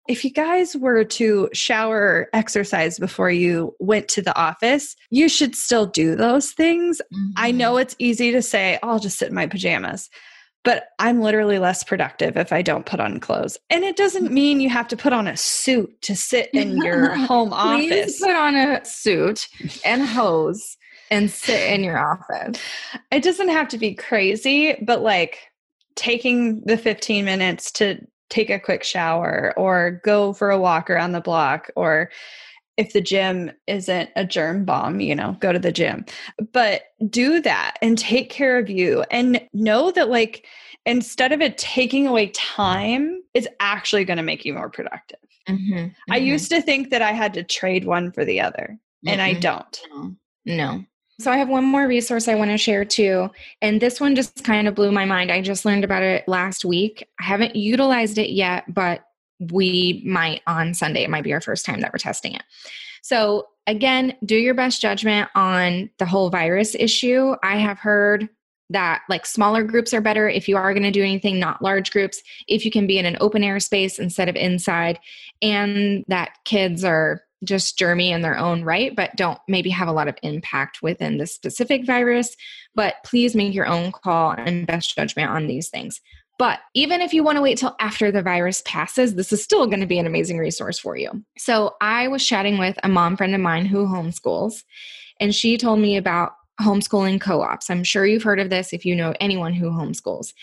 if 0.08 0.26
you 0.26 0.32
guys 0.32 0.76
were 0.76 1.04
to 1.04 1.48
shower 1.54 2.28
exercise 2.34 2.98
before 2.98 3.30
you 3.30 3.74
went 3.80 4.08
to 4.10 4.22
the 4.22 4.36
office, 4.38 4.96
you 5.12 5.30
should 5.30 5.56
still 5.56 5.86
do 5.86 6.16
those 6.16 6.52
things. 6.52 7.00
Mm-hmm. 7.14 7.32
I 7.38 7.52
know 7.52 7.78
it's 7.78 7.96
easy 8.00 8.32
to 8.32 8.42
say, 8.42 8.80
oh, 8.82 8.90
I'll 8.90 9.00
just 9.00 9.20
sit 9.20 9.30
in 9.30 9.36
my 9.36 9.46
pajamas, 9.46 10.10
but 10.64 10.86
I'm 11.00 11.22
literally 11.22 11.60
less 11.60 11.84
productive 11.84 12.36
if 12.38 12.52
I 12.52 12.62
don't 12.62 12.86
put 12.86 13.00
on 13.00 13.20
clothes. 13.20 13.58
And 13.70 13.84
it 13.84 13.96
doesn't 13.96 14.30
mm. 14.30 14.32
mean 14.32 14.60
you 14.60 14.70
have 14.70 14.88
to 14.90 14.98
put 14.98 15.14
on 15.14 15.28
a 15.28 15.38
suit 15.38 16.02
to 16.04 16.16
sit 16.16 16.50
in 16.54 16.78
your 16.78 17.16
home 17.28 17.54
office. 17.54 18.20
Put 18.20 18.36
on 18.36 18.56
a 18.56 18.84
suit 18.84 19.48
and 19.86 20.06
hose 20.06 20.78
and 21.10 21.30
sit 21.30 21.70
in 21.72 21.84
your 21.86 22.00
office. 22.00 22.60
It 23.12 23.24
doesn't 23.24 23.50
have 23.50 23.68
to 23.70 23.78
be 23.78 23.94
crazy, 23.94 24.76
but 24.82 25.02
like 25.02 25.51
taking 25.96 26.62
the 26.66 26.78
15 26.78 27.26
minutes 27.26 27.72
to 27.74 28.00
take 28.30 28.50
a 28.50 28.60
quick 28.60 28.84
shower 28.84 29.54
or 29.58 30.02
go 30.04 30.34
for 30.34 30.50
a 30.50 30.60
walk 30.60 30.90
around 30.90 31.12
the 31.12 31.22
block 31.22 31.70
or 31.76 32.10
if 32.78 32.94
the 32.94 33.02
gym 33.02 33.52
isn't 33.68 34.10
a 34.16 34.26
germ 34.26 34.66
bomb, 34.66 35.02
you 35.02 35.14
know, 35.14 35.36
go 35.40 35.52
to 35.52 35.60
the 35.60 35.72
gym. 35.72 36.06
But 36.54 36.84
do 37.10 37.42
that 37.42 37.78
and 37.82 37.98
take 37.98 38.30
care 38.30 38.58
of 38.58 38.70
you 38.70 39.04
and 39.12 39.42
know 39.54 39.92
that 39.92 40.10
like 40.10 40.48
instead 40.86 41.32
of 41.32 41.42
it 41.42 41.58
taking 41.58 42.08
away 42.08 42.28
time, 42.30 43.22
it's 43.34 43.48
actually 43.60 44.06
going 44.06 44.18
to 44.18 44.24
make 44.24 44.46
you 44.46 44.54
more 44.54 44.70
productive. 44.70 45.20
Mm-hmm, 45.48 45.74
mm-hmm. 45.74 46.12
I 46.12 46.18
used 46.18 46.50
to 46.52 46.62
think 46.62 46.90
that 46.92 47.02
I 47.02 47.12
had 47.12 47.34
to 47.36 47.44
trade 47.44 47.86
one 47.86 48.12
for 48.12 48.26
the 48.26 48.42
other, 48.42 48.78
mm-hmm. 49.06 49.10
and 49.10 49.22
I 49.22 49.34
don't. 49.34 49.82
No. 49.92 50.16
no. 50.46 50.86
So 51.22 51.32
I 51.32 51.38
have 51.38 51.50
one 51.50 51.66
more 51.66 51.88
resource 51.88 52.28
I 52.28 52.36
want 52.36 52.52
to 52.52 52.58
share 52.58 52.84
too. 52.84 53.30
And 53.62 53.80
this 53.80 54.02
one 54.02 54.16
just 54.16 54.44
kind 54.44 54.68
of 54.68 54.74
blew 54.74 54.92
my 54.92 55.06
mind. 55.06 55.32
I 55.32 55.42
just 55.42 55.66
learned 55.66 55.84
about 55.84 56.02
it 56.02 56.28
last 56.28 56.66
week. 56.66 57.08
I 57.20 57.24
haven't 57.24 57.56
utilized 57.56 58.18
it 58.18 58.32
yet, 58.32 58.74
but 58.74 59.02
we 59.52 60.02
might 60.06 60.42
on 60.48 60.74
Sunday. 60.74 61.04
It 61.04 61.10
might 61.10 61.24
be 61.24 61.34
our 61.34 61.42
first 61.42 61.66
time 61.66 61.82
that 61.82 61.94
we're 61.94 62.00
testing 62.00 62.34
it. 62.34 62.44
So, 63.04 63.48
again, 63.68 64.16
do 64.26 64.36
your 64.36 64.54
best 64.54 64.82
judgment 64.82 65.30
on 65.36 65.90
the 66.00 66.06
whole 66.06 66.30
virus 66.30 66.76
issue. 66.76 67.36
I 67.44 67.58
have 67.58 67.78
heard 67.78 68.28
that 68.72 69.02
like 69.10 69.26
smaller 69.26 69.64
groups 69.64 69.94
are 69.94 70.02
better 70.02 70.30
if 70.30 70.48
you 70.48 70.58
are 70.58 70.74
going 70.74 70.84
to 70.84 70.92
do 70.92 71.04
anything, 71.04 71.40
not 71.40 71.62
large 71.62 71.92
groups, 71.92 72.24
if 72.48 72.66
you 72.66 72.72
can 72.72 72.88
be 72.88 72.98
in 72.98 73.06
an 73.06 73.18
open 73.20 73.44
air 73.44 73.60
space 73.60 74.00
instead 74.00 74.30
of 74.30 74.36
inside, 74.36 75.00
and 75.42 76.06
that 76.08 76.32
kids 76.46 76.84
are 76.84 77.22
just 77.44 77.78
germy 77.78 78.10
in 78.10 78.22
their 78.22 78.38
own 78.38 78.64
right, 78.64 78.96
but 78.96 79.16
don't 79.16 79.40
maybe 79.48 79.70
have 79.70 79.88
a 79.88 79.94
lot 79.94 80.08
of 80.08 80.18
impact 80.24 80.82
within 80.82 81.18
the 81.18 81.28
specific 81.28 81.86
virus. 81.86 82.36
But 82.76 82.96
please 83.04 83.36
make 83.36 83.54
your 83.54 83.68
own 83.68 83.92
call 83.92 84.32
and 84.32 84.68
best 84.68 84.96
judgment 84.96 85.30
on 85.30 85.48
these 85.48 85.70
things. 85.70 86.00
But 86.38 86.60
even 86.74 87.02
if 87.02 87.14
you 87.14 87.24
want 87.24 87.36
to 87.36 87.42
wait 87.42 87.58
till 87.60 87.76
after 87.80 88.12
the 88.12 88.24
virus 88.24 88.64
passes, 88.66 89.16
this 89.16 89.32
is 89.32 89.44
still 89.44 89.68
going 89.68 89.80
to 89.80 89.86
be 89.86 90.00
an 90.00 90.08
amazing 90.08 90.40
resource 90.40 90.80
for 90.80 90.98
you. 90.98 91.24
So 91.38 91.76
I 91.82 92.08
was 92.08 92.26
chatting 92.26 92.58
with 92.58 92.80
a 92.84 92.90
mom 92.90 93.16
friend 93.16 93.36
of 93.36 93.42
mine 93.42 93.66
who 93.66 93.86
homeschools, 93.86 94.64
and 95.20 95.36
she 95.36 95.58
told 95.58 95.80
me 95.80 95.98
about 95.98 96.34
homeschooling 96.60 97.22
co 97.22 97.42
ops. 97.42 97.70
I'm 97.70 97.84
sure 97.84 98.06
you've 98.06 98.24
heard 98.24 98.40
of 98.40 98.50
this 98.50 98.74
if 98.74 98.86
you 98.86 98.96
know 98.96 99.14
anyone 99.20 99.54
who 99.54 99.70
homeschools. 99.70 100.34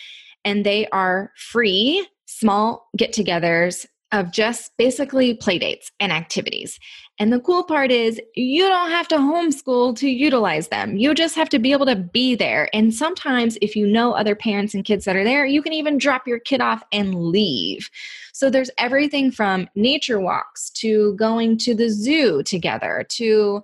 And 0.44 0.64
they 0.64 0.86
are 0.88 1.32
free, 1.36 2.06
small 2.26 2.88
get 2.96 3.12
togethers 3.12 3.86
of 4.12 4.32
just 4.32 4.76
basically 4.76 5.34
play 5.34 5.58
dates 5.58 5.92
and 6.00 6.12
activities. 6.12 6.80
And 7.18 7.32
the 7.32 7.40
cool 7.40 7.64
part 7.64 7.90
is 7.90 8.20
you 8.34 8.66
don't 8.66 8.90
have 8.90 9.08
to 9.08 9.16
homeschool 9.16 9.96
to 9.98 10.08
utilize 10.08 10.68
them. 10.68 10.96
You 10.96 11.14
just 11.14 11.34
have 11.34 11.48
to 11.50 11.58
be 11.58 11.72
able 11.72 11.86
to 11.86 11.96
be 11.96 12.34
there. 12.34 12.68
And 12.72 12.94
sometimes 12.94 13.58
if 13.60 13.74
you 13.76 13.86
know 13.86 14.12
other 14.12 14.34
parents 14.34 14.72
and 14.72 14.84
kids 14.84 15.04
that 15.04 15.16
are 15.16 15.24
there, 15.24 15.44
you 15.44 15.60
can 15.60 15.72
even 15.72 15.98
drop 15.98 16.26
your 16.26 16.38
kid 16.38 16.60
off 16.60 16.82
and 16.92 17.14
leave. 17.14 17.90
So 18.32 18.48
there's 18.48 18.70
everything 18.78 19.30
from 19.30 19.68
nature 19.74 20.20
walks 20.20 20.70
to 20.70 21.14
going 21.14 21.58
to 21.58 21.74
the 21.74 21.90
zoo 21.90 22.42
together 22.44 23.04
to 23.10 23.62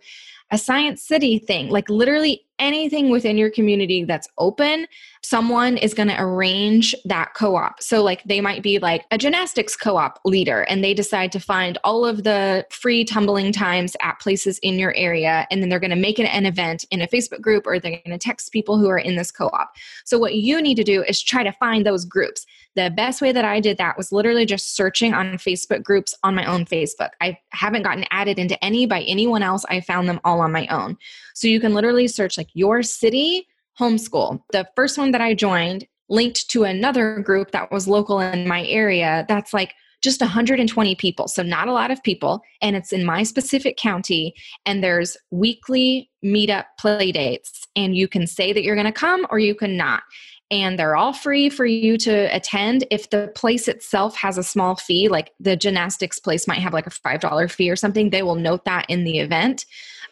a 0.51 0.59
science 0.59 1.03
city 1.03 1.39
thing, 1.39 1.71
like 1.71 1.89
literally 1.89 2.45
anything 2.59 3.11
within 3.11 3.37
your 3.37 3.51
community 3.51 4.05
that's 4.05 4.29
open, 4.39 4.87
someone 5.23 5.77
is 5.77 5.95
going 5.95 6.09
to 6.09 6.21
arrange 6.21 6.95
that 7.05 7.35
co 7.35 7.57
op. 7.57 7.83
So, 7.83 8.03
like, 8.03 8.23
they 8.25 8.41
might 8.41 8.63
be 8.63 8.79
like 8.79 9.05
a 9.11 9.19
gymnastics 9.19 9.77
co 9.77 9.97
op 9.97 10.21
leader, 10.25 10.63
and 10.63 10.85
they 10.85 10.95
decide 10.95 11.33
to 11.33 11.41
find 11.41 11.79
all 11.85 12.05
of 12.05 12.25
the 12.25 12.67
free 12.71 13.05
tumbling 13.05 13.53
times 13.53 13.97
at 14.03 14.21
places 14.21 14.59
in 14.59 14.79
your 14.79 14.95
area. 14.95 15.47
And 15.51 15.63
then 15.63 15.69
they're 15.69 15.81
going 15.81 15.91
to 15.91 15.97
make 15.97 16.19
it 16.19 16.27
an 16.27 16.47
event 16.47 16.85
in 16.91 17.01
a 17.01 17.09
Facebook 17.09 17.41
group, 17.41 17.67
or 17.67 17.79
they're 17.79 18.01
going 18.05 18.19
to 18.19 18.19
text 18.19 18.53
people 18.53 18.79
who 18.79 18.89
are 18.89 18.99
in 18.99 19.17
this 19.17 19.31
co 19.31 19.47
op. 19.49 19.73
So, 20.05 20.19
what 20.19 20.35
you 20.35 20.61
need 20.61 20.77
to 20.77 20.85
do 20.85 21.03
is 21.03 21.23
try 21.23 21.43
to 21.43 21.53
find 21.53 21.85
those 21.85 22.05
groups. 22.05 22.47
The 22.77 22.91
best 22.91 23.23
way 23.23 23.31
that 23.31 23.45
I 23.45 23.61
did 23.61 23.79
that 23.79 23.97
was 23.97 24.11
literally 24.11 24.45
just 24.45 24.75
searching 24.75 25.15
on 25.15 25.35
Facebook 25.35 25.85
groups 25.85 26.15
on 26.25 26.35
my 26.35 26.45
own 26.45 26.65
Facebook. 26.65 27.11
I 27.21 27.39
haven't 27.51 27.85
gotten 27.85 28.05
added 28.11 28.39
into 28.39 28.63
any 28.65 28.85
by 28.85 29.03
anyone 29.03 29.45
else. 29.45 29.65
I 29.69 29.81
found 29.81 30.09
them 30.09 30.21
all 30.25 30.41
on 30.41 30.51
my 30.51 30.67
own. 30.67 30.99
So 31.35 31.47
you 31.47 31.61
can 31.61 31.73
literally 31.73 32.09
search 32.09 32.37
like 32.37 32.44
your 32.55 32.83
city 32.83 33.47
homeschool. 33.79 34.41
The 34.53 34.69
first 34.77 34.99
one 34.99 35.11
that 35.13 35.21
I 35.21 35.35
joined 35.35 35.87
linked 36.09 36.49
to 36.51 36.65
another 36.65 37.21
group 37.21 37.51
that 37.53 37.73
was 37.73 37.89
local 37.89 38.21
in 38.21 38.47
my 38.47 38.65
area 38.67 39.25
that's 39.29 39.53
like 39.53 39.75
just 40.03 40.21
120 40.21 40.95
people. 40.97 41.27
So 41.29 41.43
not 41.43 41.67
a 41.67 41.73
lot 41.73 41.91
of 41.91 42.03
people. 42.03 42.43
And 42.61 42.77
it's 42.77 42.93
in 42.93 43.07
my 43.07 43.23
specific 43.23 43.79
county. 43.79 44.35
And 44.67 44.85
there's 44.85 45.17
weekly 45.31 46.11
meetup 46.23 46.67
play 46.79 47.11
dates. 47.11 47.67
And 47.75 47.97
you 47.97 48.07
can 48.07 48.27
say 48.27 48.53
that 48.53 48.63
you're 48.63 48.77
going 48.77 48.85
to 48.85 48.93
come 48.93 49.27
or 49.31 49.39
you 49.39 49.55
can 49.55 49.79
not 49.79 50.03
and 50.51 50.79
they're 50.79 50.97
all 50.97 51.13
free 51.13 51.49
for 51.49 51.67
you 51.67 51.97
to 51.99 52.35
attend. 52.35 52.87
If 52.91 53.11
the 53.11 53.33
place 53.35 53.67
itself 53.67 54.17
has 54.17 54.39
a 54.39 54.43
small 54.43 54.77
fee, 54.77 55.09
like 55.09 55.33
the 55.41 55.57
gymnastics 55.57 56.19
place 56.19 56.47
might 56.47 56.59
have 56.59 56.73
like 56.73 56.87
a 56.87 56.91
$5 56.91 57.51
fee 57.51 57.71
or 57.71 57.77
something, 57.77 58.11
they 58.11 58.23
will 58.23 58.35
note 58.35 58.65
that 58.65 58.87
in 58.89 59.05
the 59.05 59.19
event. 59.19 59.65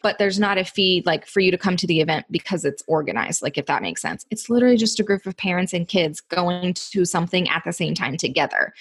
But 0.03 0.19
there's 0.19 0.41
not 0.41 0.59
a 0.59 0.65
fee 0.65 1.03
like 1.07 1.27
for 1.27 1.41
you 1.41 1.51
to 1.51 1.59
come 1.59 1.77
to 1.77 1.87
the 1.87 2.01
event 2.01 2.27
because 2.31 2.65
it's 2.65 2.83
organized, 2.89 3.43
like 3.43 3.57
if 3.57 3.67
that 3.67 3.83
makes 3.83 4.03
sense. 4.03 4.27
It's 4.31 4.51
literally 4.51 4.77
just 4.77 4.99
a 4.99 5.05
group 5.05 5.27
of 5.27 5.37
parents 5.37 5.73
and 5.73 5.87
kids 5.87 6.21
going 6.21 6.75
to 6.75 7.05
something 7.05 7.49
at 7.49 7.63
the 7.65 7.73
same 7.73 7.95
time 7.95 8.17
together. 8.17 8.73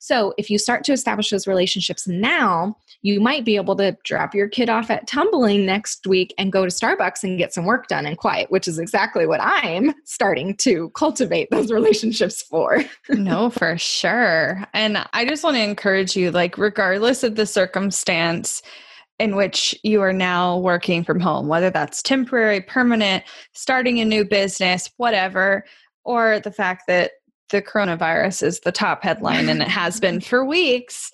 So 0.00 0.34
if 0.38 0.50
you 0.50 0.58
start 0.58 0.84
to 0.84 0.92
establish 0.92 1.30
those 1.30 1.46
relationships 1.46 2.06
now, 2.06 2.76
you 3.02 3.20
might 3.20 3.44
be 3.44 3.56
able 3.56 3.76
to 3.76 3.96
drop 4.04 4.34
your 4.34 4.48
kid 4.48 4.68
off 4.68 4.90
at 4.90 5.06
tumbling 5.06 5.64
next 5.64 6.06
week 6.06 6.34
and 6.38 6.52
go 6.52 6.64
to 6.64 6.70
Starbucks 6.70 7.22
and 7.22 7.38
get 7.38 7.54
some 7.54 7.64
work 7.64 7.86
done 7.86 8.06
in 8.06 8.16
quiet, 8.16 8.50
which 8.50 8.66
is 8.66 8.78
exactly 8.78 9.26
what 9.26 9.40
I'm 9.42 9.94
starting 10.04 10.56
to 10.58 10.90
cultivate 10.90 11.50
those 11.50 11.70
relationships 11.70 12.42
for. 12.42 12.84
no, 13.10 13.50
for 13.50 13.78
sure. 13.78 14.64
And 14.74 15.04
I 15.12 15.24
just 15.24 15.44
want 15.44 15.56
to 15.56 15.62
encourage 15.62 16.16
you, 16.16 16.30
like, 16.30 16.58
regardless 16.58 17.22
of 17.22 17.36
the 17.36 17.46
circumstance, 17.46 18.62
in 19.18 19.34
which 19.34 19.74
you 19.82 20.00
are 20.00 20.12
now 20.12 20.58
working 20.58 21.02
from 21.02 21.20
home, 21.20 21.48
whether 21.48 21.70
that's 21.70 22.02
temporary, 22.02 22.60
permanent, 22.60 23.24
starting 23.52 24.00
a 24.00 24.04
new 24.04 24.24
business, 24.24 24.90
whatever, 24.96 25.64
or 26.04 26.40
the 26.40 26.52
fact 26.52 26.84
that 26.86 27.12
the 27.50 27.62
coronavirus 27.62 28.42
is 28.42 28.60
the 28.60 28.72
top 28.72 29.02
headline 29.02 29.48
and 29.48 29.62
it 29.62 29.68
has 29.68 30.00
been 30.00 30.20
for 30.22 30.44
weeks. 30.44 31.10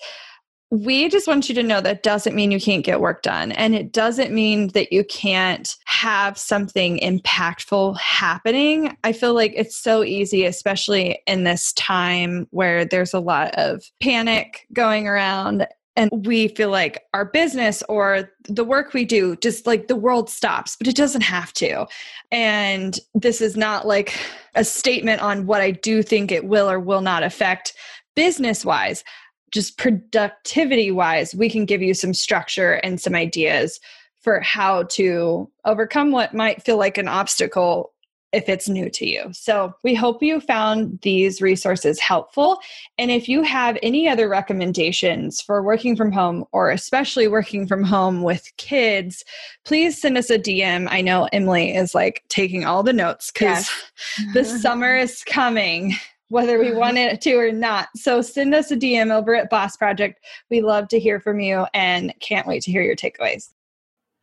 We 0.71 1.09
just 1.09 1.27
want 1.27 1.47
you 1.47 1.55
to 1.55 1.63
know 1.63 1.79
that 1.79 2.03
doesn't 2.03 2.35
mean 2.35 2.51
you 2.51 2.59
can't 2.59 2.83
get 2.83 2.99
work 2.99 3.21
done. 3.21 3.51
And 3.53 3.75
it 3.75 3.93
doesn't 3.93 4.33
mean 4.33 4.69
that 4.69 4.91
you 4.91 5.03
can't 5.03 5.73
have 5.85 6.37
something 6.37 6.99
impactful 6.99 7.97
happening. 7.97 8.97
I 9.03 9.13
feel 9.13 9.35
like 9.35 9.53
it's 9.55 9.77
so 9.77 10.03
easy, 10.03 10.43
especially 10.43 11.19
in 11.27 11.43
this 11.43 11.71
time 11.73 12.47
where 12.49 12.83
there's 12.83 13.13
a 13.13 13.19
lot 13.19 13.53
of 13.55 13.83
panic 14.01 14.65
going 14.73 15.07
around 15.07 15.67
and 15.95 16.09
we 16.25 16.49
feel 16.49 16.69
like 16.69 17.03
our 17.13 17.25
business 17.25 17.81
or 17.87 18.29
the 18.49 18.63
work 18.63 18.93
we 18.93 19.05
do 19.05 19.35
just 19.37 19.65
like 19.65 19.87
the 19.87 19.95
world 19.95 20.29
stops 20.29 20.75
but 20.77 20.87
it 20.87 20.95
doesn't 20.95 21.21
have 21.21 21.53
to. 21.53 21.85
And 22.31 22.99
this 23.13 23.41
is 23.41 23.55
not 23.55 23.87
like 23.87 24.13
a 24.55 24.63
statement 24.63 25.21
on 25.21 25.45
what 25.45 25.61
i 25.61 25.71
do 25.71 26.01
think 26.01 26.31
it 26.31 26.45
will 26.45 26.69
or 26.69 26.79
will 26.79 27.01
not 27.01 27.23
affect 27.23 27.73
business 28.15 28.65
wise 28.65 29.03
just 29.51 29.77
productivity 29.77 30.91
wise 30.91 31.35
we 31.35 31.49
can 31.49 31.65
give 31.65 31.81
you 31.81 31.93
some 31.93 32.13
structure 32.13 32.73
and 32.83 32.99
some 32.99 33.15
ideas 33.15 33.79
for 34.21 34.39
how 34.39 34.83
to 34.83 35.49
overcome 35.65 36.11
what 36.11 36.33
might 36.33 36.63
feel 36.63 36.77
like 36.77 36.97
an 36.97 37.07
obstacle 37.07 37.91
if 38.35 38.49
it's 38.49 38.67
new 38.67 38.89
to 38.89 39.07
you. 39.07 39.29
So 39.31 39.73
we 39.81 39.95
hope 39.95 40.21
you 40.21 40.41
found 40.41 40.99
these 41.03 41.41
resources 41.41 42.01
helpful. 42.01 42.59
And 42.97 43.09
if 43.09 43.29
you 43.29 43.43
have 43.43 43.77
any 43.81 44.09
other 44.09 44.27
recommendations 44.27 45.41
for 45.41 45.63
working 45.63 45.95
from 45.95 46.11
home 46.11 46.43
or 46.51 46.69
especially 46.69 47.29
working 47.29 47.65
from 47.65 47.83
home 47.83 48.23
with 48.23 48.51
kids, 48.57 49.23
please 49.63 49.99
send 49.99 50.17
us 50.17 50.29
a 50.29 50.37
DM. 50.37 50.87
I 50.89 50.99
know 50.99 51.29
Emily 51.31 51.73
is 51.73 51.95
like 51.95 52.23
taking 52.27 52.65
all 52.65 52.83
the 52.83 52.91
notes 52.91 53.31
because 53.31 53.71
yes. 54.19 54.33
the 54.33 54.43
summer 54.43 54.95
is 54.97 55.23
coming. 55.23 55.93
Whether 56.29 56.59
we 56.59 56.71
uh-huh. 56.71 56.79
want 56.79 56.97
it 56.97 57.21
to 57.21 57.35
or 57.35 57.51
not. 57.51 57.87
So 57.95 58.19
send 58.21 58.55
us 58.55 58.71
a 58.71 58.75
DM 58.75 59.13
over 59.13 59.35
at 59.35 59.49
Boss 59.49 59.77
Project. 59.77 60.25
We 60.49 60.59
love 60.59 60.87
to 60.89 60.99
hear 60.99 61.19
from 61.19 61.39
you 61.39 61.67
and 61.73 62.13
can't 62.19 62.47
wait 62.47 62.63
to 62.63 62.71
hear 62.71 62.81
your 62.81 62.95
takeaways. 62.95 63.53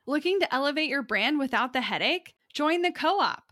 Looking 0.05 0.41
to 0.41 0.53
elevate 0.53 0.89
your 0.89 1.03
brand 1.03 1.39
without 1.39 1.73
the 1.73 1.81
headache? 1.81 2.35
Join 2.53 2.83
the 2.83 2.91
co 2.91 3.21
op 3.21 3.52